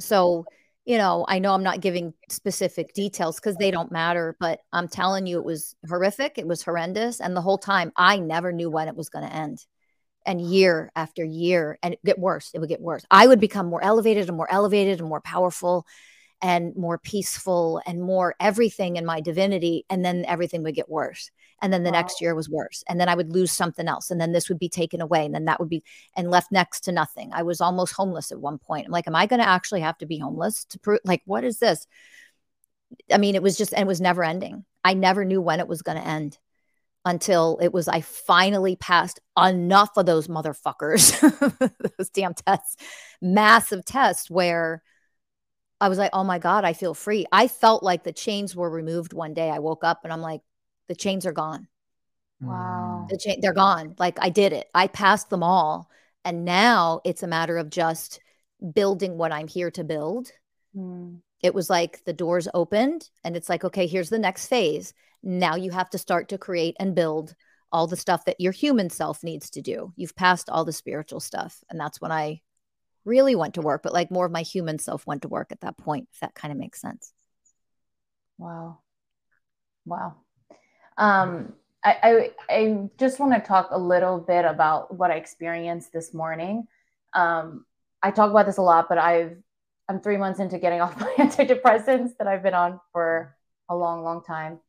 [0.00, 0.44] so,
[0.84, 4.88] you know, I know I'm not giving specific details because they don't matter, but I'm
[4.88, 6.38] telling you, it was horrific.
[6.38, 7.20] It was horrendous.
[7.20, 9.64] And the whole time, I never knew when it was going to end
[10.26, 13.04] and year after year and get worse it would get worse.
[13.10, 15.86] I would become more elevated and more elevated and more powerful
[16.42, 21.30] and more peaceful and more everything in my divinity and then everything would get worse
[21.62, 22.00] and then the wow.
[22.00, 24.58] next year was worse and then i would lose something else and then this would
[24.58, 25.84] be taken away and then that would be
[26.16, 27.30] and left next to nothing.
[27.32, 28.86] I was almost homeless at one point.
[28.86, 31.44] I'm like am i going to actually have to be homeless to prove like what
[31.44, 31.86] is this?
[33.10, 34.64] I mean it was just and it was never ending.
[34.84, 36.38] I never knew when it was going to end
[37.04, 41.18] until it was I finally passed enough of those motherfuckers,
[41.98, 42.76] those damn tests,
[43.20, 44.82] massive tests where
[45.80, 47.26] I was like, oh my God, I feel free.
[47.32, 49.50] I felt like the chains were removed one day.
[49.50, 50.40] I woke up and I'm like,
[50.86, 51.66] the chains are gone.
[52.40, 53.06] Wow.
[53.10, 53.96] The cha- they're gone.
[53.98, 54.68] Like I did it.
[54.74, 55.88] I passed them all.
[56.24, 58.20] And now it's a matter of just
[58.72, 60.30] building what I'm here to build.
[60.76, 61.18] Mm.
[61.42, 64.94] It was like the doors opened and it's like, okay, here's the next phase.
[65.22, 67.34] Now you have to start to create and build
[67.70, 69.92] all the stuff that your human self needs to do.
[69.96, 71.62] You've passed all the spiritual stuff.
[71.70, 72.42] And that's when I
[73.04, 75.60] really went to work, but like more of my human self went to work at
[75.60, 77.12] that point, if that kind of makes sense.
[78.38, 78.78] Wow.
[79.86, 80.14] Wow.
[80.98, 81.54] Um,
[81.84, 81.96] I,
[82.48, 86.66] I, I just want to talk a little bit about what I experienced this morning.
[87.14, 87.64] Um,
[88.02, 89.36] I talk about this a lot, but I've
[89.88, 93.36] I'm three months into getting off my antidepressants that I've been on for
[93.68, 94.60] a long, long time.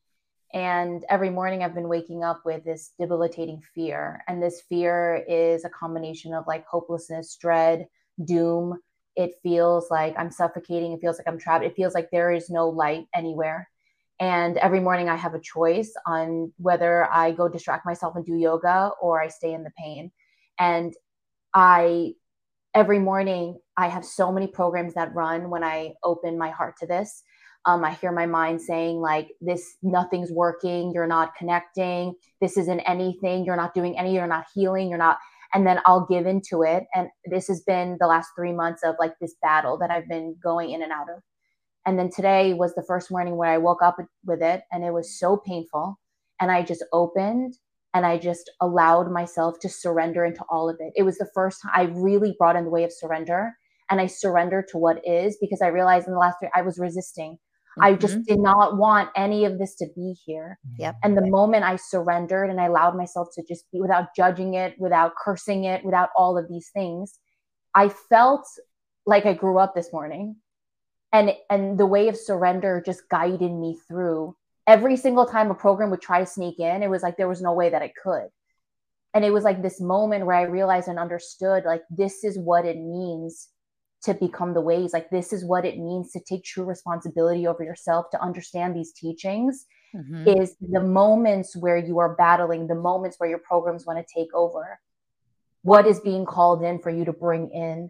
[0.53, 4.23] And every morning I've been waking up with this debilitating fear.
[4.27, 7.87] And this fear is a combination of like hopelessness, dread,
[8.23, 8.79] doom,
[9.15, 10.91] It feels like I'm suffocating.
[10.93, 11.65] It feels like I'm trapped.
[11.65, 13.69] It feels like there is no light anywhere.
[14.19, 18.35] And every morning I have a choice on whether I go distract myself and do
[18.35, 20.11] yoga or I stay in the pain.
[20.59, 20.93] And
[21.53, 22.13] I,
[22.73, 26.87] every morning, I have so many programs that run when I open my heart to
[26.87, 27.23] this.
[27.65, 30.91] Um, I hear my mind saying, like, this, nothing's working.
[30.93, 32.13] You're not connecting.
[32.41, 33.45] This isn't anything.
[33.45, 34.13] You're not doing any.
[34.13, 34.89] You're not healing.
[34.89, 35.17] You're not.
[35.53, 36.85] And then I'll give into it.
[36.93, 40.35] And this has been the last three months of like this battle that I've been
[40.43, 41.21] going in and out of.
[41.85, 44.91] And then today was the first morning where I woke up with it and it
[44.91, 45.99] was so painful.
[46.39, 47.55] And I just opened
[47.93, 50.93] and I just allowed myself to surrender into all of it.
[50.95, 53.53] It was the first time I really brought in the way of surrender
[53.89, 56.79] and I surrendered to what is because I realized in the last three, I was
[56.79, 57.37] resisting.
[57.77, 57.83] Mm-hmm.
[57.83, 60.59] I just did not want any of this to be here.
[60.77, 60.95] Yep.
[61.03, 64.75] And the moment I surrendered and I allowed myself to just be without judging it,
[64.79, 67.19] without cursing it, without all of these things,
[67.73, 68.45] I felt
[69.05, 70.35] like I grew up this morning
[71.13, 74.35] and and the way of surrender just guided me through
[74.67, 77.41] every single time a program would try to sneak in it was like there was
[77.41, 78.27] no way that it could
[79.13, 82.65] and it was like this moment where i realized and understood like this is what
[82.65, 83.49] it means
[84.03, 87.63] to become the ways like this is what it means to take true responsibility over
[87.63, 90.27] yourself to understand these teachings mm-hmm.
[90.27, 94.33] is the moments where you are battling the moments where your programs want to take
[94.33, 94.79] over
[95.63, 97.89] what is being called in for you to bring in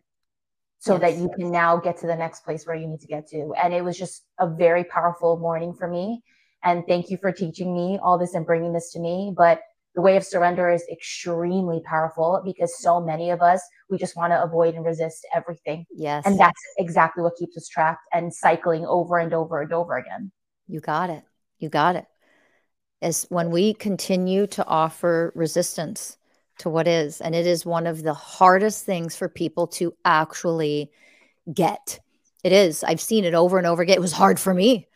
[0.83, 1.01] so yes.
[1.01, 3.53] that you can now get to the next place where you need to get to.
[3.61, 6.21] And it was just a very powerful morning for me.
[6.61, 9.33] And thank you for teaching me all this and bringing this to me.
[9.35, 9.61] But
[9.95, 14.31] the way of surrender is extremely powerful because so many of us, we just want
[14.31, 15.85] to avoid and resist everything.
[15.93, 16.25] Yes.
[16.25, 20.31] And that's exactly what keeps us trapped and cycling over and over and over again.
[20.67, 21.23] You got it.
[21.59, 22.05] You got it
[23.03, 26.17] is when we continue to offer resistance,
[26.59, 27.19] to what is.
[27.19, 30.91] And it is one of the hardest things for people to actually
[31.53, 31.99] get.
[32.43, 32.83] It is.
[32.83, 33.97] I've seen it over and over again.
[33.97, 34.87] It was hard for me.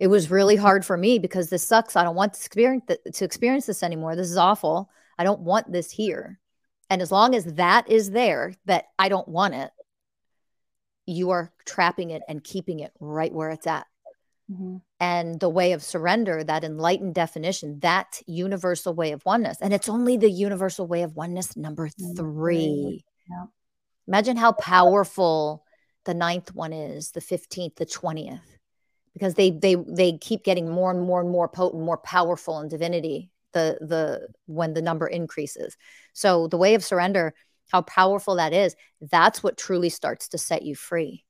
[0.00, 1.96] It was really hard for me because this sucks.
[1.96, 4.16] I don't want to experience, th- to experience this anymore.
[4.16, 4.90] This is awful.
[5.18, 6.40] I don't want this here.
[6.90, 9.70] And as long as that is there, that I don't want it,
[11.06, 13.86] you are trapping it and keeping it right where it's at.
[14.50, 14.76] Mm-hmm.
[15.00, 19.58] And the way of surrender, that enlightened definition, that universal way of oneness.
[19.60, 23.04] And it's only the universal way of oneness, number three.
[23.30, 23.46] Yeah.
[24.06, 25.64] Imagine how powerful
[26.04, 28.40] the ninth one is, the 15th, the 20th,
[29.14, 32.68] because they they they keep getting more and more and more potent, more powerful in
[32.68, 35.76] divinity, the the when the number increases.
[36.12, 37.34] So the way of surrender,
[37.70, 41.24] how powerful that is, that's what truly starts to set you free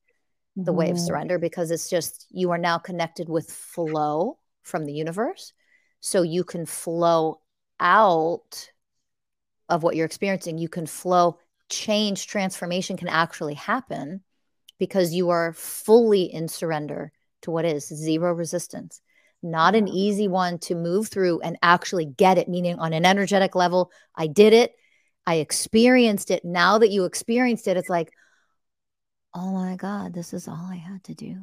[0.57, 1.07] the way of mm-hmm.
[1.07, 5.53] surrender because it's just you are now connected with flow from the universe.
[6.01, 7.40] So you can flow
[7.81, 8.70] out
[9.68, 10.59] of what you're experiencing.
[10.59, 14.23] You can flow, change, transformation can actually happen
[14.79, 17.12] because you are fully in surrender
[17.44, 19.00] to what is zero resistance.
[19.42, 23.54] Not an easy one to move through and actually get it, meaning on an energetic
[23.54, 24.72] level, I did it.
[25.26, 26.44] I experienced it.
[26.44, 28.11] Now that you experienced it, it's like,
[29.35, 31.37] oh my God, this is all I had to do.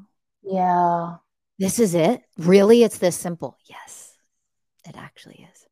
[0.44, 1.16] Yeah.
[1.60, 2.22] This is it?
[2.38, 2.84] Really?
[2.84, 3.58] It's this simple?
[3.70, 4.16] Yes,
[4.88, 5.66] it actually is.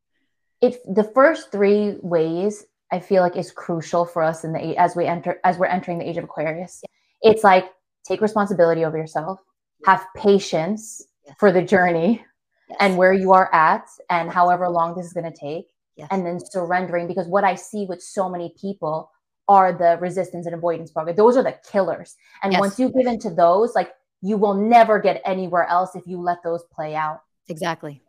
[0.61, 4.95] If the first three ways I feel like is crucial for us in the as
[4.95, 6.81] we enter as we're entering the age of Aquarius.
[7.21, 7.65] It's like
[8.07, 9.39] take responsibility over yourself,
[9.85, 11.35] have patience yes.
[11.39, 12.23] for the journey
[12.69, 12.77] yes.
[12.79, 15.67] and where you are at and however long this is going to take.
[15.95, 16.07] Yes.
[16.11, 19.11] And then surrendering because what I see with so many people
[19.49, 21.15] are the resistance and avoidance program.
[21.15, 22.15] Those are the killers.
[22.43, 22.59] And yes.
[22.59, 26.43] once you give into those, like you will never get anywhere else if you let
[26.43, 27.21] those play out.
[27.47, 28.01] Exactly.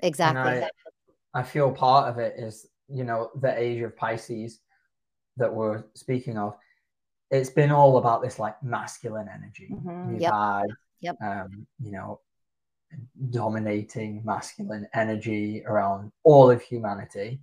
[0.00, 0.64] Exactly.
[1.34, 4.60] I, I, feel part of it is, you know, the age of Pisces
[5.36, 6.56] that we're speaking of.
[7.32, 9.68] It's been all about this like masculine energy.
[9.72, 10.20] Mm-hmm.
[10.20, 10.32] Yep.
[11.00, 11.16] yep.
[11.20, 12.20] um, you know,
[13.30, 17.40] dominating masculine energy around all of humanity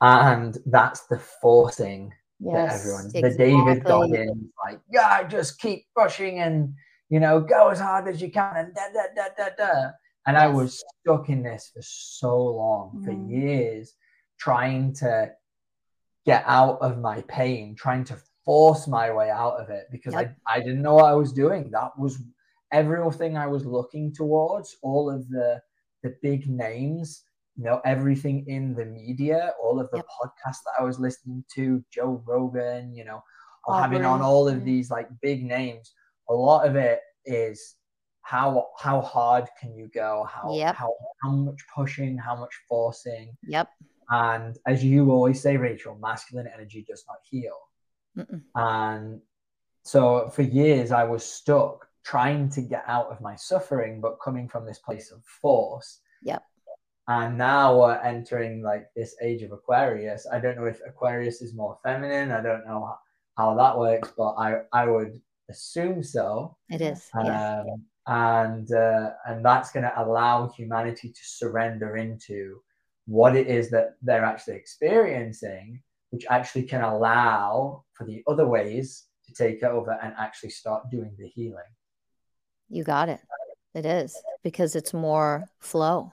[0.00, 3.30] and that's the forcing yes, that everyone exactly.
[3.30, 6.72] the david goggins like yeah just keep pushing and
[7.08, 9.90] you know go as hard as you can and da da da da da
[10.26, 10.42] and yes.
[10.42, 13.04] i was stuck in this for so long mm.
[13.04, 13.94] for years
[14.38, 15.30] trying to
[16.24, 18.16] get out of my pain trying to
[18.48, 20.36] force my way out of it because yep.
[20.46, 21.70] I, I didn't know what i was doing.
[21.70, 22.22] That was
[22.72, 25.60] everything i was looking towards all of the
[26.02, 27.24] the big names
[27.56, 30.06] you know everything in the media all of the yep.
[30.16, 33.22] podcasts that i was listening to joe rogan you know
[33.76, 35.92] having on all of these like big names.
[36.28, 37.76] A lot of it is
[38.22, 40.26] how how hard can you go?
[40.30, 40.74] How yep.
[40.74, 43.36] how how much pushing how much forcing.
[43.46, 43.68] Yep.
[44.10, 47.56] And as you always say rachel masculine energy does not heal
[48.18, 48.42] Mm-mm.
[48.54, 49.20] and
[49.82, 54.48] so for years, I was stuck trying to get out of my suffering, but coming
[54.48, 56.00] from this place of force.
[56.22, 56.42] Yep.
[57.06, 60.26] And now we're entering like this age of Aquarius.
[60.30, 62.32] I don't know if Aquarius is more feminine.
[62.32, 62.94] I don't know
[63.38, 66.56] how, that works, but I, I would assume so.
[66.68, 67.08] It is.
[67.14, 67.64] Um, yeah.
[68.06, 72.62] And uh, and that's going to allow humanity to surrender into
[73.06, 79.04] what it is that they're actually experiencing, which actually can allow for the other ways
[79.26, 81.58] to take over and actually start doing the healing.
[82.68, 83.20] You got it.
[83.74, 86.12] It is because it's more flow.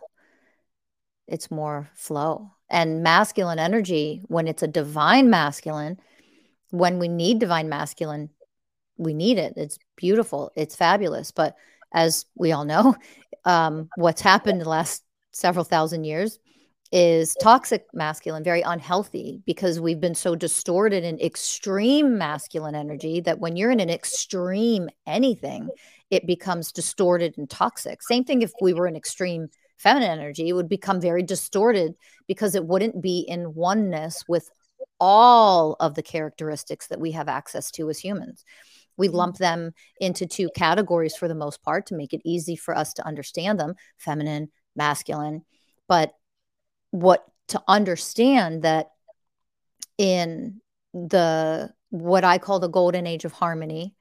[1.27, 2.51] It's more flow.
[2.69, 5.99] And masculine energy, when it's a divine masculine,
[6.71, 8.29] when we need divine masculine,
[8.97, 9.53] we need it.
[9.55, 10.51] It's beautiful.
[10.55, 11.31] It's fabulous.
[11.31, 11.55] But
[11.93, 12.95] as we all know,
[13.45, 16.39] um, what's happened the last several thousand years
[16.91, 23.39] is toxic masculine, very unhealthy because we've been so distorted in extreme masculine energy that
[23.39, 25.69] when you're in an extreme anything,
[26.11, 28.01] it becomes distorted and toxic.
[28.01, 31.95] Same thing if we were in extreme feminine energy, it would become very distorted
[32.27, 34.49] because it wouldn't be in oneness with
[34.99, 38.45] all of the characteristics that we have access to as humans.
[38.97, 39.17] We mm-hmm.
[39.17, 42.93] lump them into two categories for the most part to make it easy for us
[42.93, 45.41] to understand them feminine, masculine.
[45.87, 46.13] But
[46.95, 48.91] what to understand that
[49.97, 50.61] in
[50.93, 53.93] the what I call the golden age of harmony,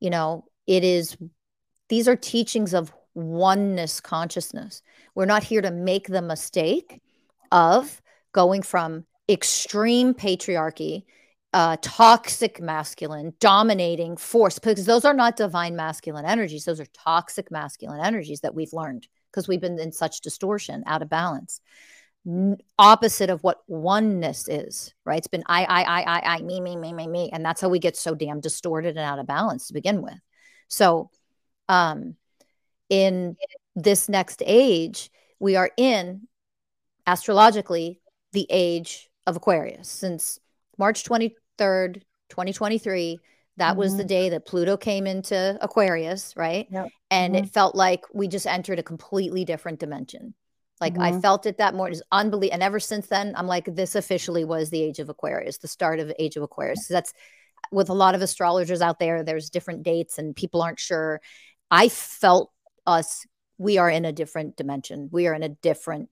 [0.00, 1.16] you know, it is
[1.88, 4.82] these are teachings of oneness consciousness.
[5.14, 7.02] We're not here to make the mistake
[7.50, 8.00] of
[8.32, 11.04] going from extreme patriarchy,
[11.52, 16.64] uh, toxic masculine, dominating force, because those are not divine masculine energies.
[16.64, 21.02] Those are toxic masculine energies that we've learned because we've been in such distortion, out
[21.02, 21.60] of balance
[22.78, 25.18] opposite of what oneness is, right?
[25.18, 27.30] It's been I, I, I, I, I, me, me, me, me, me.
[27.32, 30.18] And that's how we get so damn distorted and out of balance to begin with.
[30.68, 31.10] So,
[31.68, 32.16] um,
[32.88, 33.36] in
[33.74, 35.10] this next age,
[35.40, 36.28] we are in
[37.06, 38.00] astrologically
[38.32, 40.38] the age of Aquarius since
[40.78, 43.18] March 23rd, 2023.
[43.56, 43.78] That mm-hmm.
[43.78, 44.08] was the mm-hmm.
[44.08, 46.68] day that Pluto came into Aquarius, right?
[46.70, 46.88] Yep.
[47.10, 47.44] And mm-hmm.
[47.44, 50.34] it felt like we just entered a completely different dimension
[50.82, 51.16] like mm-hmm.
[51.16, 51.92] I felt it that morning.
[51.92, 52.54] It's unbelievable.
[52.54, 56.00] And ever since then, I'm like, this officially was the age of Aquarius, the start
[56.00, 56.88] of age of Aquarius.
[56.88, 57.14] That's
[57.70, 61.20] with a lot of astrologers out there, there's different dates and people aren't sure.
[61.70, 62.50] I felt
[62.84, 63.24] us,
[63.58, 65.08] we are in a different dimension.
[65.12, 66.08] We are in a different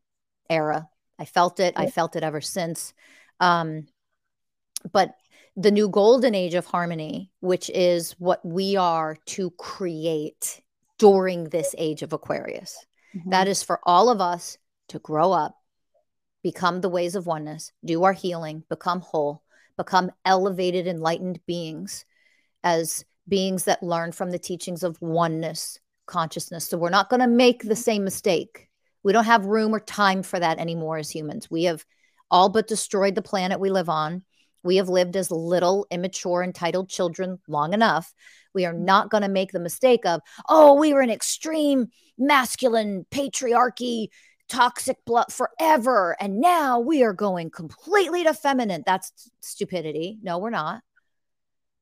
[0.48, 0.88] era.
[1.18, 1.74] I felt it.
[1.76, 2.94] I felt it ever since.
[3.40, 3.88] Um,
[4.92, 5.16] but
[5.56, 10.62] the new golden age of harmony, which is what we are to create
[10.98, 12.86] during this age of Aquarius.
[13.16, 13.30] Mm-hmm.
[13.30, 14.58] That is for all of us
[14.88, 15.56] to grow up,
[16.42, 19.42] become the ways of oneness, do our healing, become whole,
[19.76, 22.04] become elevated, enlightened beings
[22.62, 26.68] as beings that learn from the teachings of oneness consciousness.
[26.68, 28.68] So we're not going to make the same mistake.
[29.02, 31.50] We don't have room or time for that anymore as humans.
[31.50, 31.84] We have
[32.30, 34.22] all but destroyed the planet we live on.
[34.62, 38.12] We have lived as little, immature, entitled children long enough.
[38.54, 38.84] We are mm-hmm.
[38.84, 41.88] not going to make the mistake of, oh, we were an extreme
[42.18, 44.08] masculine patriarchy,
[44.48, 46.16] toxic blood forever.
[46.20, 48.82] And now we are going completely to feminine.
[48.84, 50.18] That's stupidity.
[50.22, 50.82] No, we're not.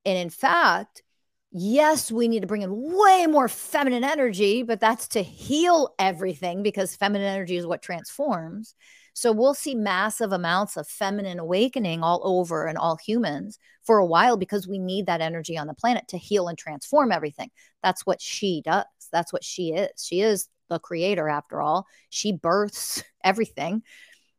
[0.05, 1.03] And in fact,
[1.51, 6.63] yes, we need to bring in way more feminine energy, but that's to heal everything
[6.63, 8.75] because feminine energy is what transforms.
[9.13, 14.05] So we'll see massive amounts of feminine awakening all over and all humans for a
[14.05, 17.49] while because we need that energy on the planet to heal and transform everything.
[17.83, 18.85] That's what she does.
[19.11, 20.05] That's what she is.
[20.05, 21.85] She is the creator after all.
[22.09, 23.83] She births everything,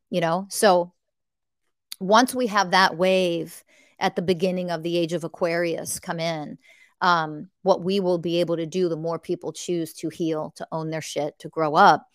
[0.09, 0.47] you know.
[0.49, 0.93] So
[1.99, 3.63] once we have that wave
[3.99, 6.57] at the beginning of the age of Aquarius come in,
[7.01, 10.67] um, what we will be able to do, the more people choose to heal, to
[10.73, 12.07] own their shit, to grow up,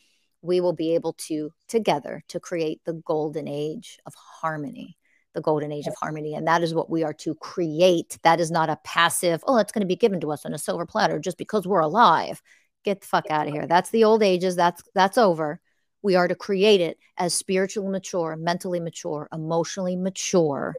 [0.41, 4.97] we will be able to together to create the golden age of harmony
[5.35, 6.33] the golden age of harmony.
[6.33, 8.17] And that is what we are to create.
[8.23, 10.57] That is not a passive oh it's going to be given to us on a
[10.57, 12.41] silver platter just because we're alive.
[12.83, 13.67] Get the fuck out of here.
[13.67, 14.55] That's the old ages.
[14.55, 15.59] That's that's over.
[16.01, 20.75] We are to create it as spiritually mature mentally mature emotionally mature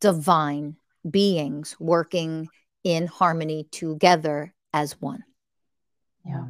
[0.00, 0.76] divine
[1.10, 2.48] beings working
[2.84, 5.24] in harmony together as one.
[6.24, 6.44] Yeah.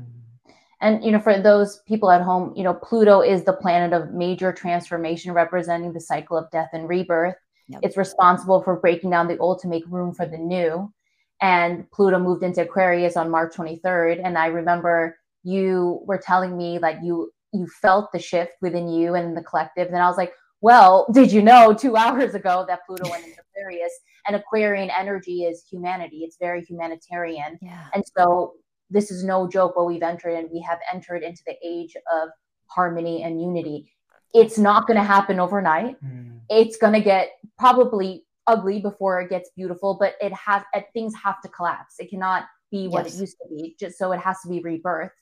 [0.81, 4.13] And you know for those people at home you know pluto is the planet of
[4.13, 7.37] major transformation representing the cycle of death and rebirth.
[7.67, 7.81] Yep.
[7.83, 10.93] it's responsible for breaking down the old to make room for the new.
[11.41, 16.79] And pluto moved into aquarius on march 23rd and i remember you were telling me
[16.79, 19.89] like you you felt the shift within you and the collective.
[19.89, 23.37] And i was like well, did you know two hours ago that Pluto went into
[23.51, 23.93] Aquarius
[24.27, 26.21] and Aquarian energy is humanity?
[26.25, 27.59] It's very humanitarian.
[27.61, 27.85] Yeah.
[27.93, 28.55] And so
[28.89, 32.31] this is no joke what we've entered and we have entered into the age of
[32.69, 33.93] harmony and unity.
[34.33, 36.03] It's not going to happen overnight.
[36.03, 36.41] Mm.
[36.49, 40.63] It's going to get probably ugly before it gets beautiful, but it has
[40.95, 41.97] things have to collapse.
[41.99, 43.17] It cannot be what yes.
[43.17, 45.13] it used to be, just so it has to be rebirth.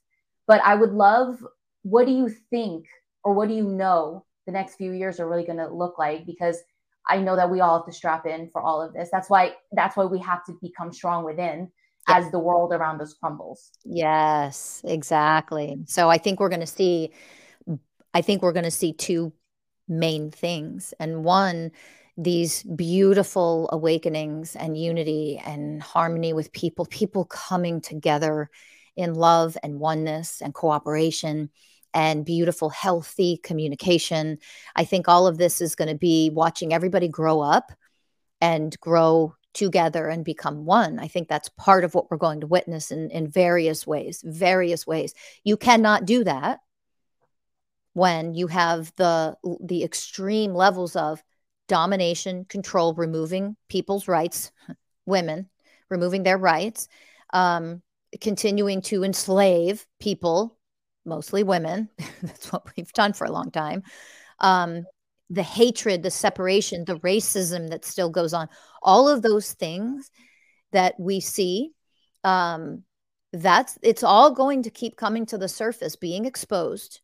[0.46, 1.44] But I would love
[1.82, 2.86] what do you think
[3.24, 6.26] or what do you know the next few years are really going to look like
[6.26, 6.58] because
[7.08, 9.08] I know that we all have to strap in for all of this.
[9.10, 11.70] That's why that's why we have to become strong within
[12.08, 13.70] as the world around us crumbles.
[13.84, 15.78] Yes, exactly.
[15.86, 17.12] So I think we're going to see
[18.14, 19.32] I think we're going to see two
[19.88, 20.94] main things.
[20.98, 21.72] And one
[22.18, 28.50] these beautiful awakenings and unity and harmony with people, people coming together
[28.96, 31.48] in love and oneness and cooperation
[31.94, 34.38] and beautiful, healthy communication.
[34.76, 37.72] I think all of this is going to be watching everybody grow up
[38.40, 40.98] and grow together and become one.
[40.98, 44.86] I think that's part of what we're going to witness in, in various ways, various
[44.86, 45.14] ways.
[45.44, 46.60] You cannot do that
[47.94, 51.22] when you have the the extreme levels of
[51.68, 54.50] domination, control, removing people's rights,
[55.06, 55.48] women,
[55.90, 56.88] removing their rights,
[57.32, 57.82] um,
[58.20, 60.58] continuing to enslave people
[61.04, 61.88] mostly women.
[62.22, 63.82] That's what we've done for a long time.
[64.38, 64.84] Um,
[65.30, 68.48] the hatred, the separation, the racism that still goes on,
[68.82, 70.10] all of those things
[70.72, 71.72] that we see,
[72.24, 72.82] um,
[73.32, 77.00] that's it's all going to keep coming to the surface, being exposed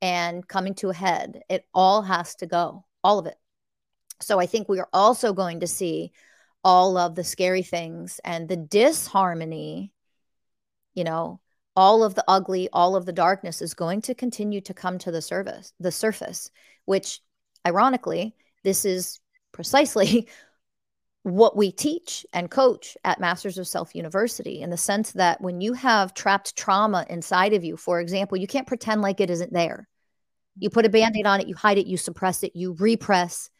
[0.00, 1.42] and coming to a head.
[1.48, 3.36] It all has to go, all of it.
[4.20, 6.12] So I think we are also going to see
[6.62, 9.92] all of the scary things and the disharmony,
[10.94, 11.40] you know,
[11.76, 15.10] all of the ugly, all of the darkness is going to continue to come to
[15.10, 16.50] the surface, the surface,
[16.84, 17.20] which
[17.66, 19.20] ironically, this is
[19.52, 20.28] precisely
[21.22, 25.60] what we teach and coach at Masters of Self University in the sense that when
[25.60, 29.52] you have trapped trauma inside of you, for example, you can't pretend like it isn't
[29.52, 29.88] there.
[30.58, 31.00] You put a mm-hmm.
[31.00, 33.50] band aid on it, you hide it, you suppress it, you repress,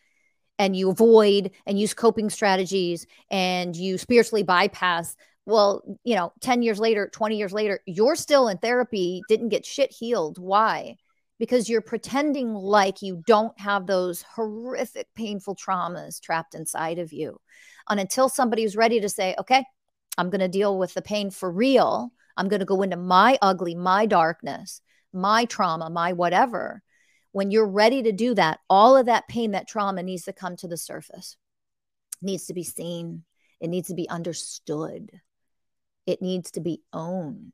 [0.58, 6.62] and you avoid and use coping strategies and you spiritually bypass well, you know, 10
[6.62, 10.38] years later, 20 years later, you're still in therapy, didn't get shit healed.
[10.38, 10.96] Why?
[11.38, 17.40] Because you're pretending like you don't have those horrific, painful traumas trapped inside of you.
[17.88, 19.64] And until somebody is ready to say, okay,
[20.16, 23.36] I'm going to deal with the pain for real, I'm going to go into my
[23.42, 24.80] ugly, my darkness,
[25.12, 26.82] my trauma, my whatever.
[27.32, 30.56] When you're ready to do that, all of that pain, that trauma needs to come
[30.58, 31.36] to the surface,
[32.20, 33.24] needs to be seen,
[33.60, 35.10] it needs to be understood
[36.06, 37.52] it needs to be owned.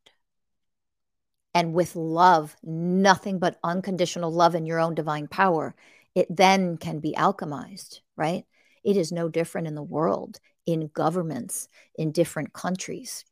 [1.55, 5.75] And with love, nothing but unconditional love and your own divine power,
[6.15, 8.45] it then can be alchemized, right?
[8.85, 13.25] It is no different in the world, in governments, in different countries.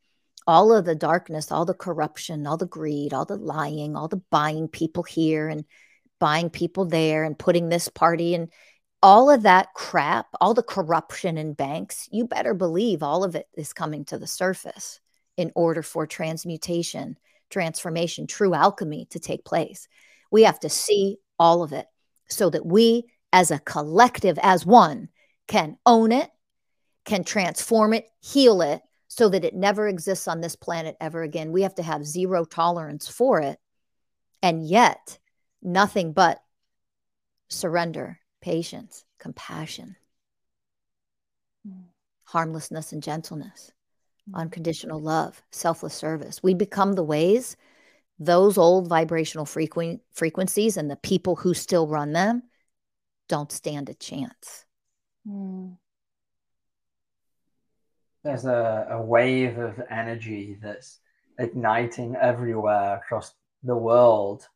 [0.46, 4.22] All of the darkness, all the corruption, all the greed, all the lying, all the
[4.30, 5.64] buying people here and
[6.18, 8.50] buying people there and putting this party and
[9.02, 13.46] all of that crap, all the corruption in banks, you better believe all of it
[13.56, 15.00] is coming to the surface
[15.36, 17.16] in order for transmutation,
[17.50, 19.88] transformation, true alchemy to take place.
[20.30, 21.86] We have to see all of it
[22.28, 25.08] so that we, as a collective, as one,
[25.46, 26.30] can own it,
[27.04, 31.52] can transform it, heal it, so that it never exists on this planet ever again.
[31.52, 33.58] We have to have zero tolerance for it.
[34.42, 35.18] And yet,
[35.62, 36.42] nothing but
[37.48, 39.96] surrender, patience, compassion,
[41.66, 41.84] mm.
[42.24, 43.70] harmlessness, and gentleness
[44.34, 46.42] unconditional love, selfless service.
[46.42, 47.56] We become the ways
[48.18, 52.42] those old vibrational frequ- frequencies and the people who still run them
[53.28, 54.64] don't stand a chance.
[55.28, 55.76] Mm.
[58.24, 61.00] There's a, a wave of energy that's
[61.38, 64.48] igniting everywhere across the world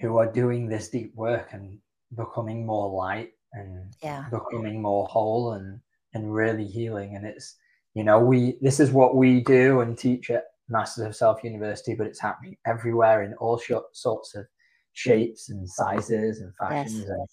[0.00, 1.78] who are doing this deep work and
[2.16, 4.24] becoming more light and yeah.
[4.30, 5.80] becoming more whole and
[6.14, 7.56] and really healing and it's
[7.96, 11.94] you know, we this is what we do and teach at Masters of Self University,
[11.94, 13.58] but it's happening everywhere in all
[13.92, 14.44] sorts of
[14.92, 16.98] shapes and sizes and fashions.
[16.98, 17.08] Yes.
[17.08, 17.26] And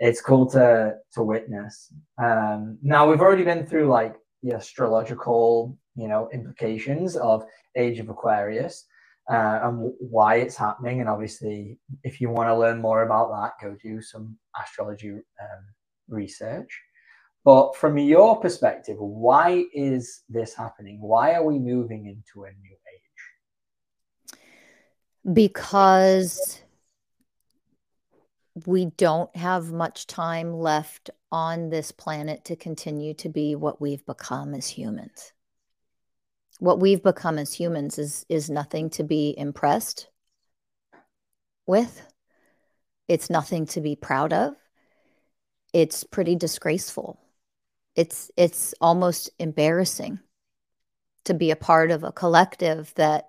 [0.00, 1.92] it's cool to to witness.
[2.20, 7.44] Um, now we've already been through like the astrological, you know, implications of
[7.76, 8.84] Age of Aquarius.
[9.30, 10.98] Uh, and why it's happening.
[10.98, 15.62] And obviously, if you want to learn more about that, go do some astrology um,
[16.08, 16.82] research.
[17.44, 21.00] But from your perspective, why is this happening?
[21.00, 24.38] Why are we moving into a new age?
[25.32, 26.60] Because
[28.66, 34.04] we don't have much time left on this planet to continue to be what we've
[34.04, 35.32] become as humans.
[36.58, 40.08] What we've become as humans is is nothing to be impressed
[41.66, 42.06] with.
[43.08, 44.54] It's nothing to be proud of.
[45.72, 47.18] It's pretty disgraceful.
[48.00, 50.20] It's it's almost embarrassing
[51.24, 53.28] to be a part of a collective that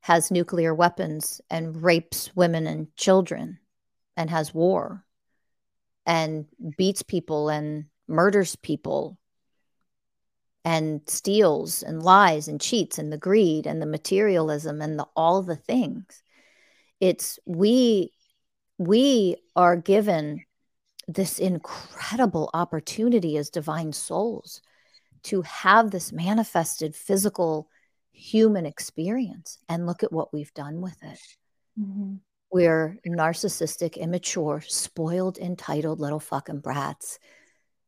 [0.00, 3.60] has nuclear weapons and rapes women and children
[4.18, 5.06] and has war
[6.04, 6.44] and
[6.76, 9.16] beats people and murders people
[10.66, 15.42] and steals and lies and cheats and the greed and the materialism and the all
[15.42, 16.22] the things.
[17.00, 18.12] It's we
[18.76, 20.44] we are given
[21.14, 24.62] this incredible opportunity as divine souls
[25.24, 27.68] to have this manifested physical
[28.12, 31.20] human experience and look at what we've done with it.
[31.78, 32.16] Mm-hmm.
[32.52, 37.18] We're narcissistic, immature, spoiled, entitled little fucking brats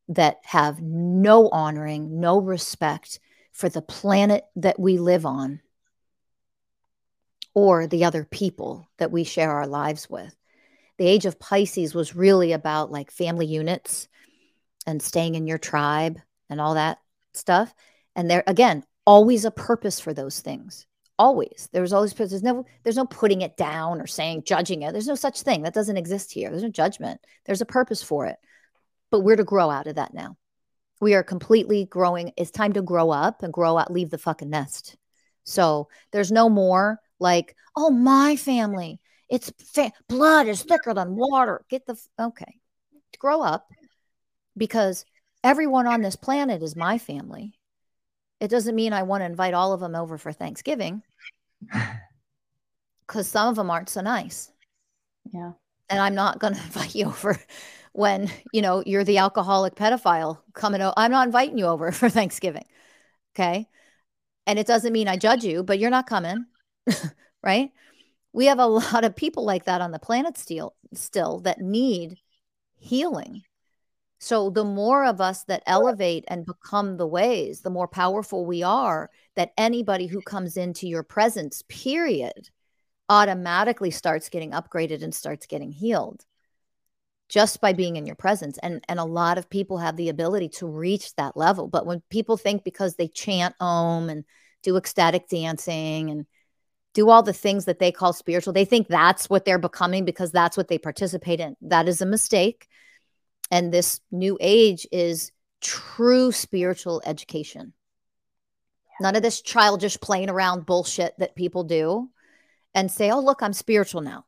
[0.08, 3.20] that have no honoring, no respect
[3.52, 5.60] for the planet that we live on
[7.54, 10.34] or the other people that we share our lives with.
[10.98, 14.08] The age of Pisces was really about like family units
[14.86, 16.18] and staying in your tribe
[16.50, 16.98] and all that
[17.34, 17.74] stuff.
[18.14, 20.86] And there, again, always a purpose for those things.
[21.18, 21.68] Always.
[21.72, 24.92] There's always there's no there's no putting it down or saying judging it.
[24.92, 25.62] There's no such thing.
[25.62, 26.50] That doesn't exist here.
[26.50, 27.20] There's no judgment.
[27.44, 28.36] There's a purpose for it.
[29.10, 30.36] But we're to grow out of that now.
[31.00, 32.32] We are completely growing.
[32.36, 34.96] It's time to grow up and grow out, leave the fucking nest.
[35.44, 39.00] So there's no more like, oh, my family.
[39.32, 41.64] It's fa- blood is thicker than water.
[41.68, 42.60] Get the okay.
[43.18, 43.66] Grow up
[44.56, 45.04] because
[45.42, 47.58] everyone on this planet is my family
[48.42, 51.02] it doesn't mean I want to invite all of them over for Thanksgiving
[53.06, 54.50] because some of them aren't so nice.
[55.32, 55.52] Yeah.
[55.88, 57.38] And I'm not going to invite you over
[57.92, 60.92] when, you know, you're the alcoholic pedophile coming over.
[60.96, 62.64] I'm not inviting you over for Thanksgiving.
[63.36, 63.68] Okay.
[64.48, 66.44] And it doesn't mean I judge you, but you're not coming.
[67.44, 67.70] right.
[68.32, 72.18] We have a lot of people like that on the planet still, still that need
[72.78, 73.42] healing
[74.22, 78.62] so the more of us that elevate and become the ways, the more powerful we
[78.62, 82.50] are, that anybody who comes into your presence, period,
[83.08, 86.24] automatically starts getting upgraded and starts getting healed
[87.28, 88.58] just by being in your presence.
[88.62, 91.66] And and a lot of people have the ability to reach that level.
[91.66, 94.24] But when people think because they chant om and
[94.62, 96.26] do ecstatic dancing and
[96.94, 100.30] do all the things that they call spiritual, they think that's what they're becoming because
[100.30, 101.56] that's what they participate in.
[101.62, 102.68] That is a mistake
[103.52, 105.30] and this new age is
[105.60, 107.74] true spiritual education.
[109.00, 112.08] None of this child just playing around bullshit that people do
[112.74, 114.24] and say, oh, look, I'm spiritual now.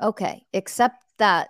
[0.00, 1.48] Okay, except that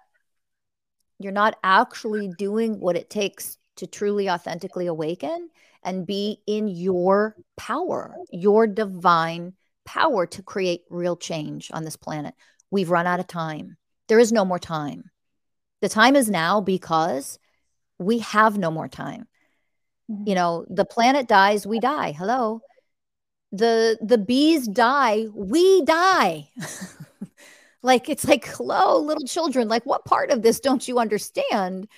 [1.18, 5.48] you're not actually doing what it takes to truly authentically awaken
[5.82, 9.54] and be in your power, your divine
[9.84, 12.34] power to create real change on this planet.
[12.70, 13.76] We've run out of time.
[14.08, 15.10] There is no more time.
[15.80, 17.38] The time is now because
[17.98, 19.26] we have no more time.
[20.10, 20.28] Mm-hmm.
[20.28, 22.12] You know, the planet dies, we die.
[22.12, 22.60] Hello.
[23.50, 26.50] The the bees die, we die.
[27.82, 31.88] like it's like hello little children, like what part of this don't you understand?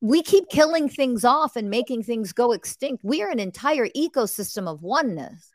[0.00, 3.04] We keep killing things off and making things go extinct.
[3.04, 5.50] We are an entire ecosystem of oneness.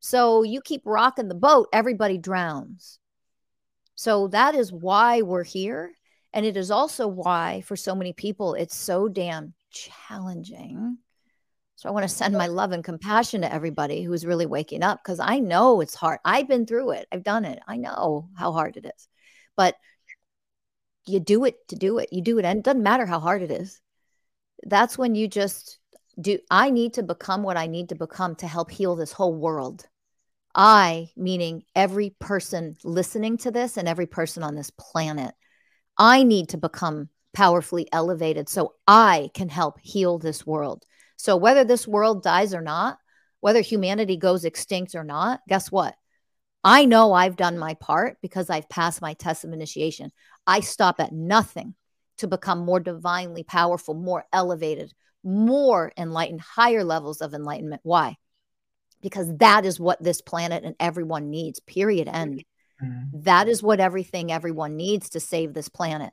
[0.00, 2.98] So you keep rocking the boat, everybody drowns.
[3.94, 5.92] So that is why we're here.
[6.32, 10.98] And it is also why, for so many people, it's so damn challenging.
[11.76, 15.00] So I want to send my love and compassion to everybody who's really waking up
[15.02, 16.18] because I know it's hard.
[16.24, 17.60] I've been through it, I've done it.
[17.66, 19.08] I know how hard it is.
[19.56, 19.76] But
[21.08, 22.12] you do it to do it.
[22.12, 22.44] You do it.
[22.44, 23.80] And it doesn't matter how hard it is.
[24.64, 25.78] That's when you just
[26.20, 26.38] do.
[26.50, 29.86] I need to become what I need to become to help heal this whole world.
[30.54, 35.34] I, meaning every person listening to this and every person on this planet.
[35.96, 40.84] I need to become powerfully elevated so I can help heal this world.
[41.16, 42.98] So, whether this world dies or not,
[43.40, 45.94] whether humanity goes extinct or not, guess what?
[46.64, 50.10] I know I've done my part because I've passed my test of initiation.
[50.48, 51.74] I stop at nothing
[52.16, 54.92] to become more divinely powerful, more elevated,
[55.22, 57.82] more enlightened, higher levels of enlightenment.
[57.84, 58.16] Why?
[59.02, 62.08] Because that is what this planet and everyone needs, period.
[62.08, 62.44] End.
[62.82, 63.20] Mm-hmm.
[63.24, 66.12] That is what everything everyone needs to save this planet.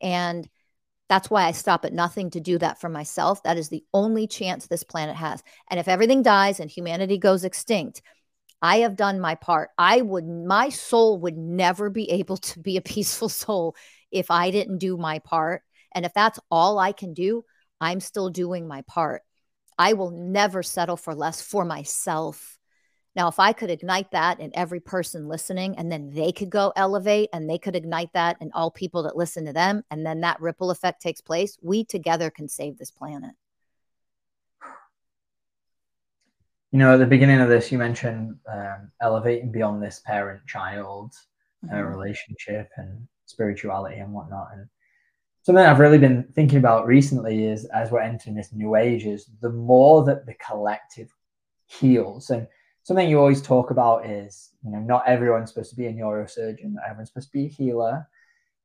[0.00, 0.46] And
[1.08, 3.42] that's why I stop at nothing to do that for myself.
[3.42, 5.42] That is the only chance this planet has.
[5.70, 8.02] And if everything dies and humanity goes extinct,
[8.62, 9.70] I have done my part.
[9.78, 13.74] I would, my soul would never be able to be a peaceful soul
[14.10, 15.62] if I didn't do my part.
[15.94, 17.44] And if that's all I can do,
[17.80, 19.22] I'm still doing my part.
[19.78, 22.58] I will never settle for less for myself.
[23.16, 26.72] Now, if I could ignite that in every person listening, and then they could go
[26.76, 30.20] elevate and they could ignite that in all people that listen to them, and then
[30.20, 33.32] that ripple effect takes place, we together can save this planet.
[36.72, 41.12] You know, at the beginning of this, you mentioned um, elevating beyond this parent child
[41.64, 41.86] uh, mm-hmm.
[41.86, 44.50] relationship and spirituality and whatnot.
[44.54, 44.68] And
[45.42, 49.28] something I've really been thinking about recently is as we're entering this new age, is
[49.40, 51.12] the more that the collective
[51.66, 52.30] heals.
[52.30, 52.46] And
[52.82, 56.74] something you always talk about is, you know, not everyone's supposed to be a neurosurgeon,
[56.74, 58.06] not everyone's supposed to be a healer.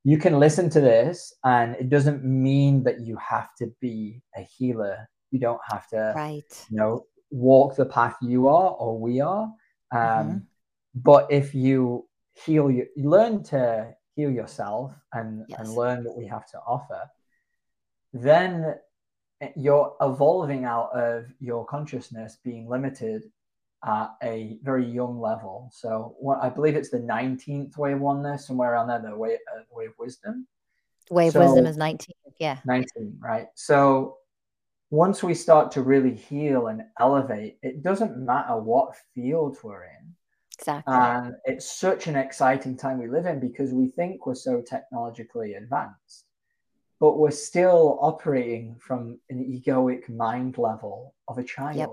[0.03, 4.41] You can listen to this, and it doesn't mean that you have to be a
[4.41, 5.09] healer.
[5.31, 6.65] You don't have to, right.
[6.69, 9.43] you know, walk the path you are or we are.
[9.91, 10.37] Um, mm-hmm.
[10.95, 15.59] But if you heal, you, learn to heal yourself and, yes.
[15.59, 17.01] and learn what we have to offer,
[18.13, 18.75] then
[19.55, 23.23] you're evolving out of your consciousness being limited
[23.85, 25.69] at a very young level.
[25.71, 29.35] So what I believe it's the 19th way of oneness, somewhere around there, the way,
[29.35, 30.47] uh, way of wisdom.
[31.11, 32.13] Way of so, wisdom is 19.
[32.39, 32.57] Yeah.
[32.65, 33.47] 19, right?
[33.55, 34.17] So
[34.95, 40.15] once we start to really heal and elevate, it doesn't matter what field we're in.
[40.57, 40.93] Exactly.
[40.93, 45.55] And it's such an exciting time we live in because we think we're so technologically
[45.55, 46.25] advanced,
[47.01, 51.77] but we're still operating from an egoic mind level of a child.
[51.77, 51.89] Yep.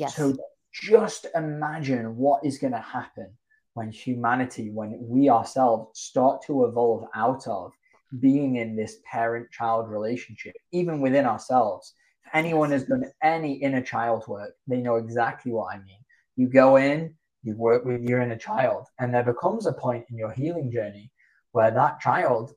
[0.00, 0.14] Yes.
[0.14, 0.36] So
[0.72, 3.30] just imagine what is going to happen
[3.74, 7.72] when humanity, when we ourselves start to evolve out of
[8.20, 11.94] being in this parent child relationship, even within ourselves
[12.34, 16.00] anyone has done any inner child work, they know exactly what I mean.
[16.36, 20.16] You go in, you work with your inner child, and there becomes a point in
[20.16, 21.10] your healing journey
[21.52, 22.52] where that child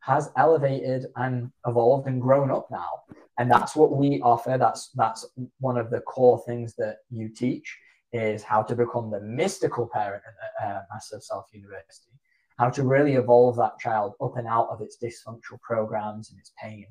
[0.00, 2.90] has elevated and evolved and grown up now.
[3.38, 4.56] And that's what we offer.
[4.58, 5.26] That's that's
[5.60, 7.76] one of the core things that you teach
[8.12, 10.22] is how to become the mystical parent
[10.60, 12.12] at uh, Master Self University,
[12.58, 16.52] how to really evolve that child up and out of its dysfunctional programs and its
[16.62, 16.86] pain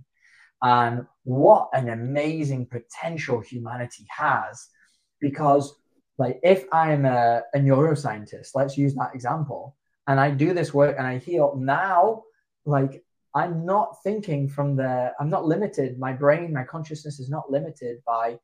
[0.63, 4.69] and what an amazing potential humanity has
[5.21, 5.75] because
[6.17, 9.75] like if i'm a, a, neuroscientist let's use that example
[10.07, 12.23] and i do this work and i heal now
[12.65, 13.03] like
[13.35, 15.99] i'm not thinking from the i'm not limited.
[15.99, 18.39] My brain my consciousness is not limited by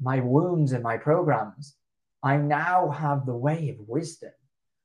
[0.00, 1.74] my wounds and my programs.
[2.22, 4.30] I now have the way of wisdom.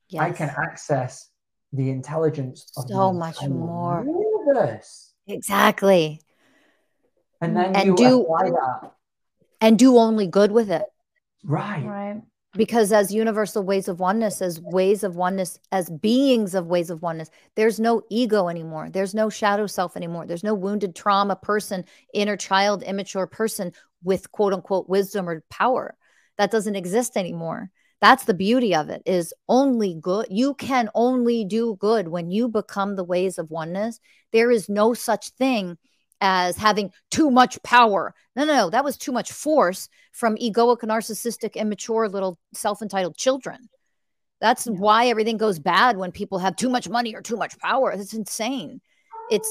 [0.08, 0.22] Yes.
[0.22, 1.30] i can access
[1.72, 4.04] the intelligence of so much more.
[4.04, 5.14] universe.
[5.26, 6.20] exactly
[7.44, 8.92] and then and do that.
[9.60, 10.84] and do only good with it.
[11.44, 11.84] Right.
[11.84, 12.22] Right.
[12.56, 17.02] Because as universal ways of oneness as ways of oneness as beings of ways of
[17.02, 18.90] oneness there's no ego anymore.
[18.90, 20.26] There's no shadow self anymore.
[20.26, 23.72] There's no wounded trauma person inner child immature person
[24.04, 25.96] with quote unquote wisdom or power.
[26.38, 27.70] That doesn't exist anymore.
[28.00, 30.26] That's the beauty of it is only good.
[30.28, 33.98] You can only do good when you become the ways of oneness.
[34.30, 35.78] There is no such thing
[36.24, 38.14] as having too much power.
[38.34, 43.16] No, no, no, that was too much force from egoic, narcissistic, immature little self entitled
[43.16, 43.68] children.
[44.40, 44.72] That's yeah.
[44.72, 47.92] why everything goes bad when people have too much money or too much power.
[47.92, 48.80] It's insane.
[49.30, 49.50] It's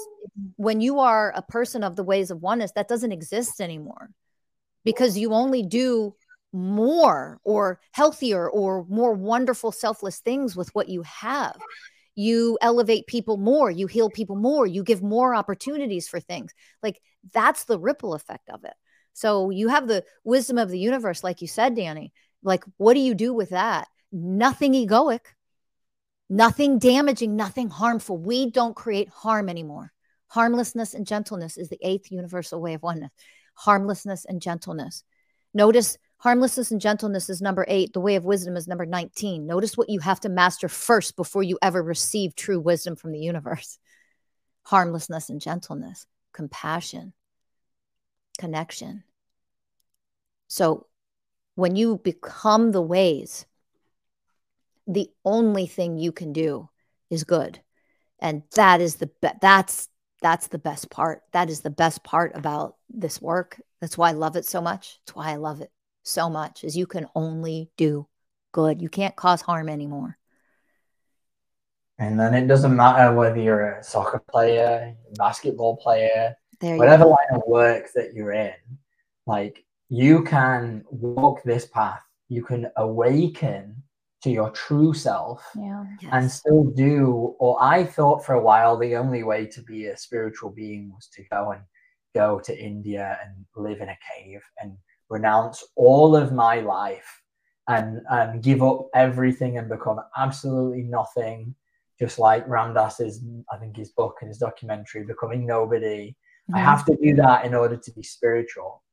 [0.55, 4.09] when you are a person of the ways of oneness, that doesn't exist anymore
[4.83, 6.15] because you only do
[6.51, 11.55] more or healthier or more wonderful, selfless things with what you have
[12.15, 16.53] you elevate people more, you heal people more, you give more opportunities for things.
[16.81, 17.01] Like
[17.33, 18.73] that's the ripple effect of it.
[19.13, 22.13] So you have the wisdom of the universe, like you said, Danny.
[22.43, 23.87] Like, what do you do with that?
[24.11, 25.21] Nothing egoic,
[26.29, 28.17] nothing damaging, nothing harmful.
[28.17, 29.91] We don't create harm anymore.
[30.27, 33.11] Harmlessness and gentleness is the eighth universal way of oneness.
[33.53, 35.03] Harmlessness and gentleness.
[35.53, 37.91] Notice Harmlessness and gentleness is number eight.
[37.91, 39.45] The way of wisdom is number 19.
[39.45, 43.19] Notice what you have to master first before you ever receive true wisdom from the
[43.19, 43.77] universe
[44.63, 47.11] harmlessness and gentleness, compassion,
[48.39, 49.03] connection.
[50.47, 50.87] So
[51.55, 53.45] when you become the ways,
[54.87, 56.69] the only thing you can do
[57.09, 57.59] is good.
[58.19, 59.89] And that is the be- that's
[60.21, 61.23] that's the best part.
[61.33, 63.59] That is the best part about this work.
[63.81, 65.01] That's why I love it so much.
[65.05, 65.69] That's why I love it
[66.03, 68.07] so much is you can only do
[68.51, 68.81] good.
[68.81, 70.17] You can't cause harm anymore.
[71.99, 77.43] And then it doesn't matter whether you're a soccer player, basketball player, whatever line of
[77.47, 78.53] work that you're in,
[79.25, 82.01] like you can walk this path.
[82.29, 83.83] You can awaken
[84.23, 85.83] to your true self yeah.
[86.01, 86.09] yes.
[86.13, 89.97] and still do or i thought for a while the only way to be a
[89.97, 91.61] spiritual being was to go and
[92.15, 94.77] go to india and live in a cave and
[95.13, 97.21] renounce all of my life
[97.67, 101.55] and and give up everything and become absolutely nothing
[101.99, 106.55] just like Ram Dass's i think his book and his documentary becoming nobody mm-hmm.
[106.55, 108.83] i have to do that in order to be spiritual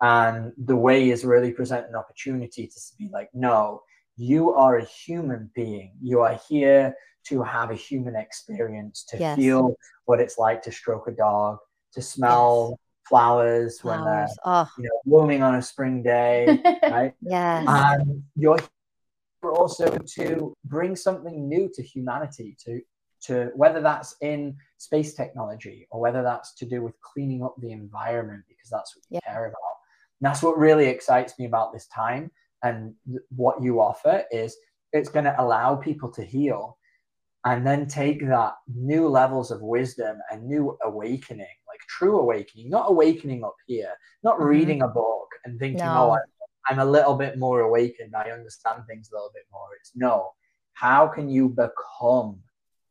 [0.00, 3.82] and the way is really present an opportunity to be like no
[4.16, 5.92] you are a human being.
[6.00, 6.94] You are here
[7.26, 9.36] to have a human experience, to yes.
[9.36, 11.58] feel what it's like to stroke a dog,
[11.94, 12.78] to smell.
[13.12, 14.68] Flowers, flowers, when uh, they're oh.
[14.78, 17.12] you know blooming on a spring day, right?
[17.20, 17.66] yes.
[17.68, 18.58] And you're
[19.44, 22.80] also to bring something new to humanity, to
[23.24, 27.70] to whether that's in space technology or whether that's to do with cleaning up the
[27.70, 29.32] environment because that's what you yeah.
[29.32, 29.76] care about.
[30.20, 32.30] And that's what really excites me about this time
[32.62, 32.94] and
[33.34, 34.56] what you offer is
[34.92, 36.78] it's going to allow people to heal
[37.44, 41.46] and then take that new levels of wisdom and new awakening
[41.88, 44.44] true awakening not awakening up here not mm-hmm.
[44.44, 46.12] reading a book and thinking no.
[46.12, 46.18] oh
[46.68, 50.30] I'm, a little bit more awakened i understand things a little bit more it's no
[50.74, 52.40] how can you become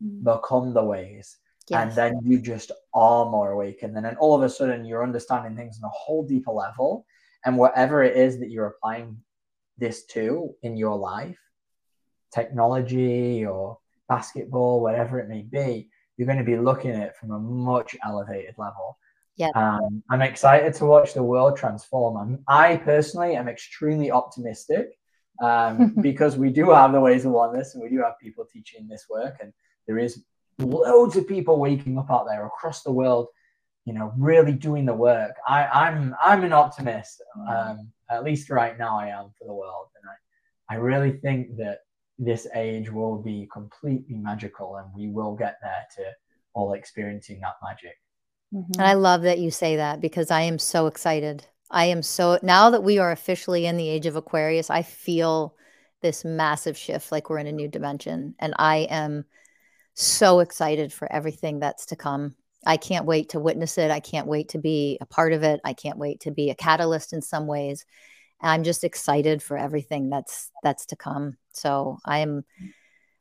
[0.04, 0.24] mm-hmm.
[0.24, 1.38] become the ways
[1.70, 1.82] yes.
[1.82, 5.56] and then you just are more awakened and then all of a sudden you're understanding
[5.56, 7.06] things on a whole deeper level
[7.46, 9.18] and whatever it is that you're applying
[9.78, 11.40] this to in your life,
[12.34, 15.90] technology or basketball, whatever it may be,
[16.22, 19.00] you're going to be looking at it from a much elevated level.
[19.38, 19.50] Yeah.
[19.56, 22.16] Um, I'm excited to watch the world transform.
[22.16, 25.00] I'm, I personally am extremely optimistic
[25.42, 28.88] um, because we do have the ways of oneness and we do have people teaching
[28.88, 29.52] this work, and
[29.88, 30.24] there is
[30.60, 33.26] loads of people waking up out there across the world,
[33.86, 35.36] you know, really doing the work.
[35.48, 37.24] I, I'm I'm an optimist.
[37.50, 39.88] Um, at least right now I am for the world.
[39.96, 41.80] And I, I really think that
[42.20, 46.04] this age will be completely magical and we will get there to
[46.54, 47.98] all experiencing that magic.
[48.54, 48.80] Mm-hmm.
[48.80, 51.46] And I love that you say that because I am so excited.
[51.70, 55.56] I am so now that we are officially in the age of Aquarius, I feel
[56.02, 58.36] this massive shift like we're in a new dimension.
[58.40, 59.26] And I am
[59.94, 62.36] so excited for everything that's to come.
[62.66, 63.90] I can't wait to witness it.
[63.90, 65.62] I can't wait to be a part of it.
[65.64, 67.86] I can't wait to be a catalyst in some ways.
[68.42, 71.38] I'm just excited for everything that's that's to come.
[71.54, 72.44] So I'm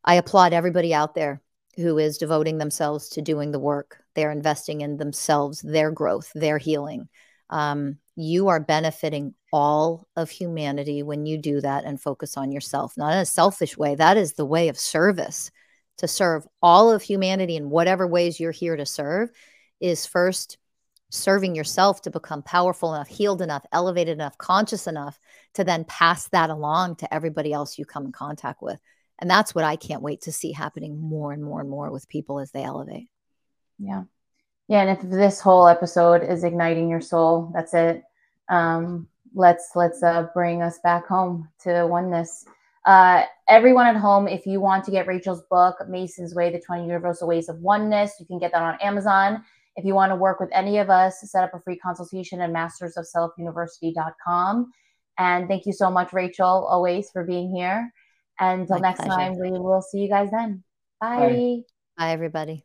[0.05, 1.43] I applaud everybody out there
[1.77, 4.03] who is devoting themselves to doing the work.
[4.15, 7.09] They're investing in themselves, their growth, their healing.
[7.49, 12.95] Um, you are benefiting all of humanity when you do that and focus on yourself,
[12.97, 13.95] not in a selfish way.
[13.95, 15.51] That is the way of service
[15.99, 19.31] to serve all of humanity in whatever ways you're here to serve
[19.81, 20.59] is first
[21.11, 25.19] serving yourself to become powerful enough, healed enough, elevated enough, conscious enough
[25.55, 28.81] to then pass that along to everybody else you come in contact with.
[29.19, 32.09] And that's what I can't wait to see happening more and more and more with
[32.09, 33.09] people as they elevate.
[33.79, 34.05] Yeah.
[34.69, 34.83] Yeah.
[34.83, 38.03] And if this whole episode is igniting your soul, that's it.
[38.49, 42.45] Um, let's let's uh, bring us back home to oneness.
[42.87, 46.87] Uh, everyone at home, if you want to get Rachel's book, Mason's Way, The 20
[46.87, 49.45] Universal Ways of Oneness, you can get that on Amazon.
[49.77, 52.51] If you want to work with any of us, set up a free consultation at
[52.51, 54.73] mastersofselfuniversity.com.
[55.19, 57.93] And thank you so much, Rachel, always for being here.
[58.39, 59.17] And until My next pleasure.
[59.17, 60.63] time, we will see you guys then.
[61.01, 61.19] Bye.
[61.19, 61.63] Bye,
[61.99, 62.65] Bye everybody.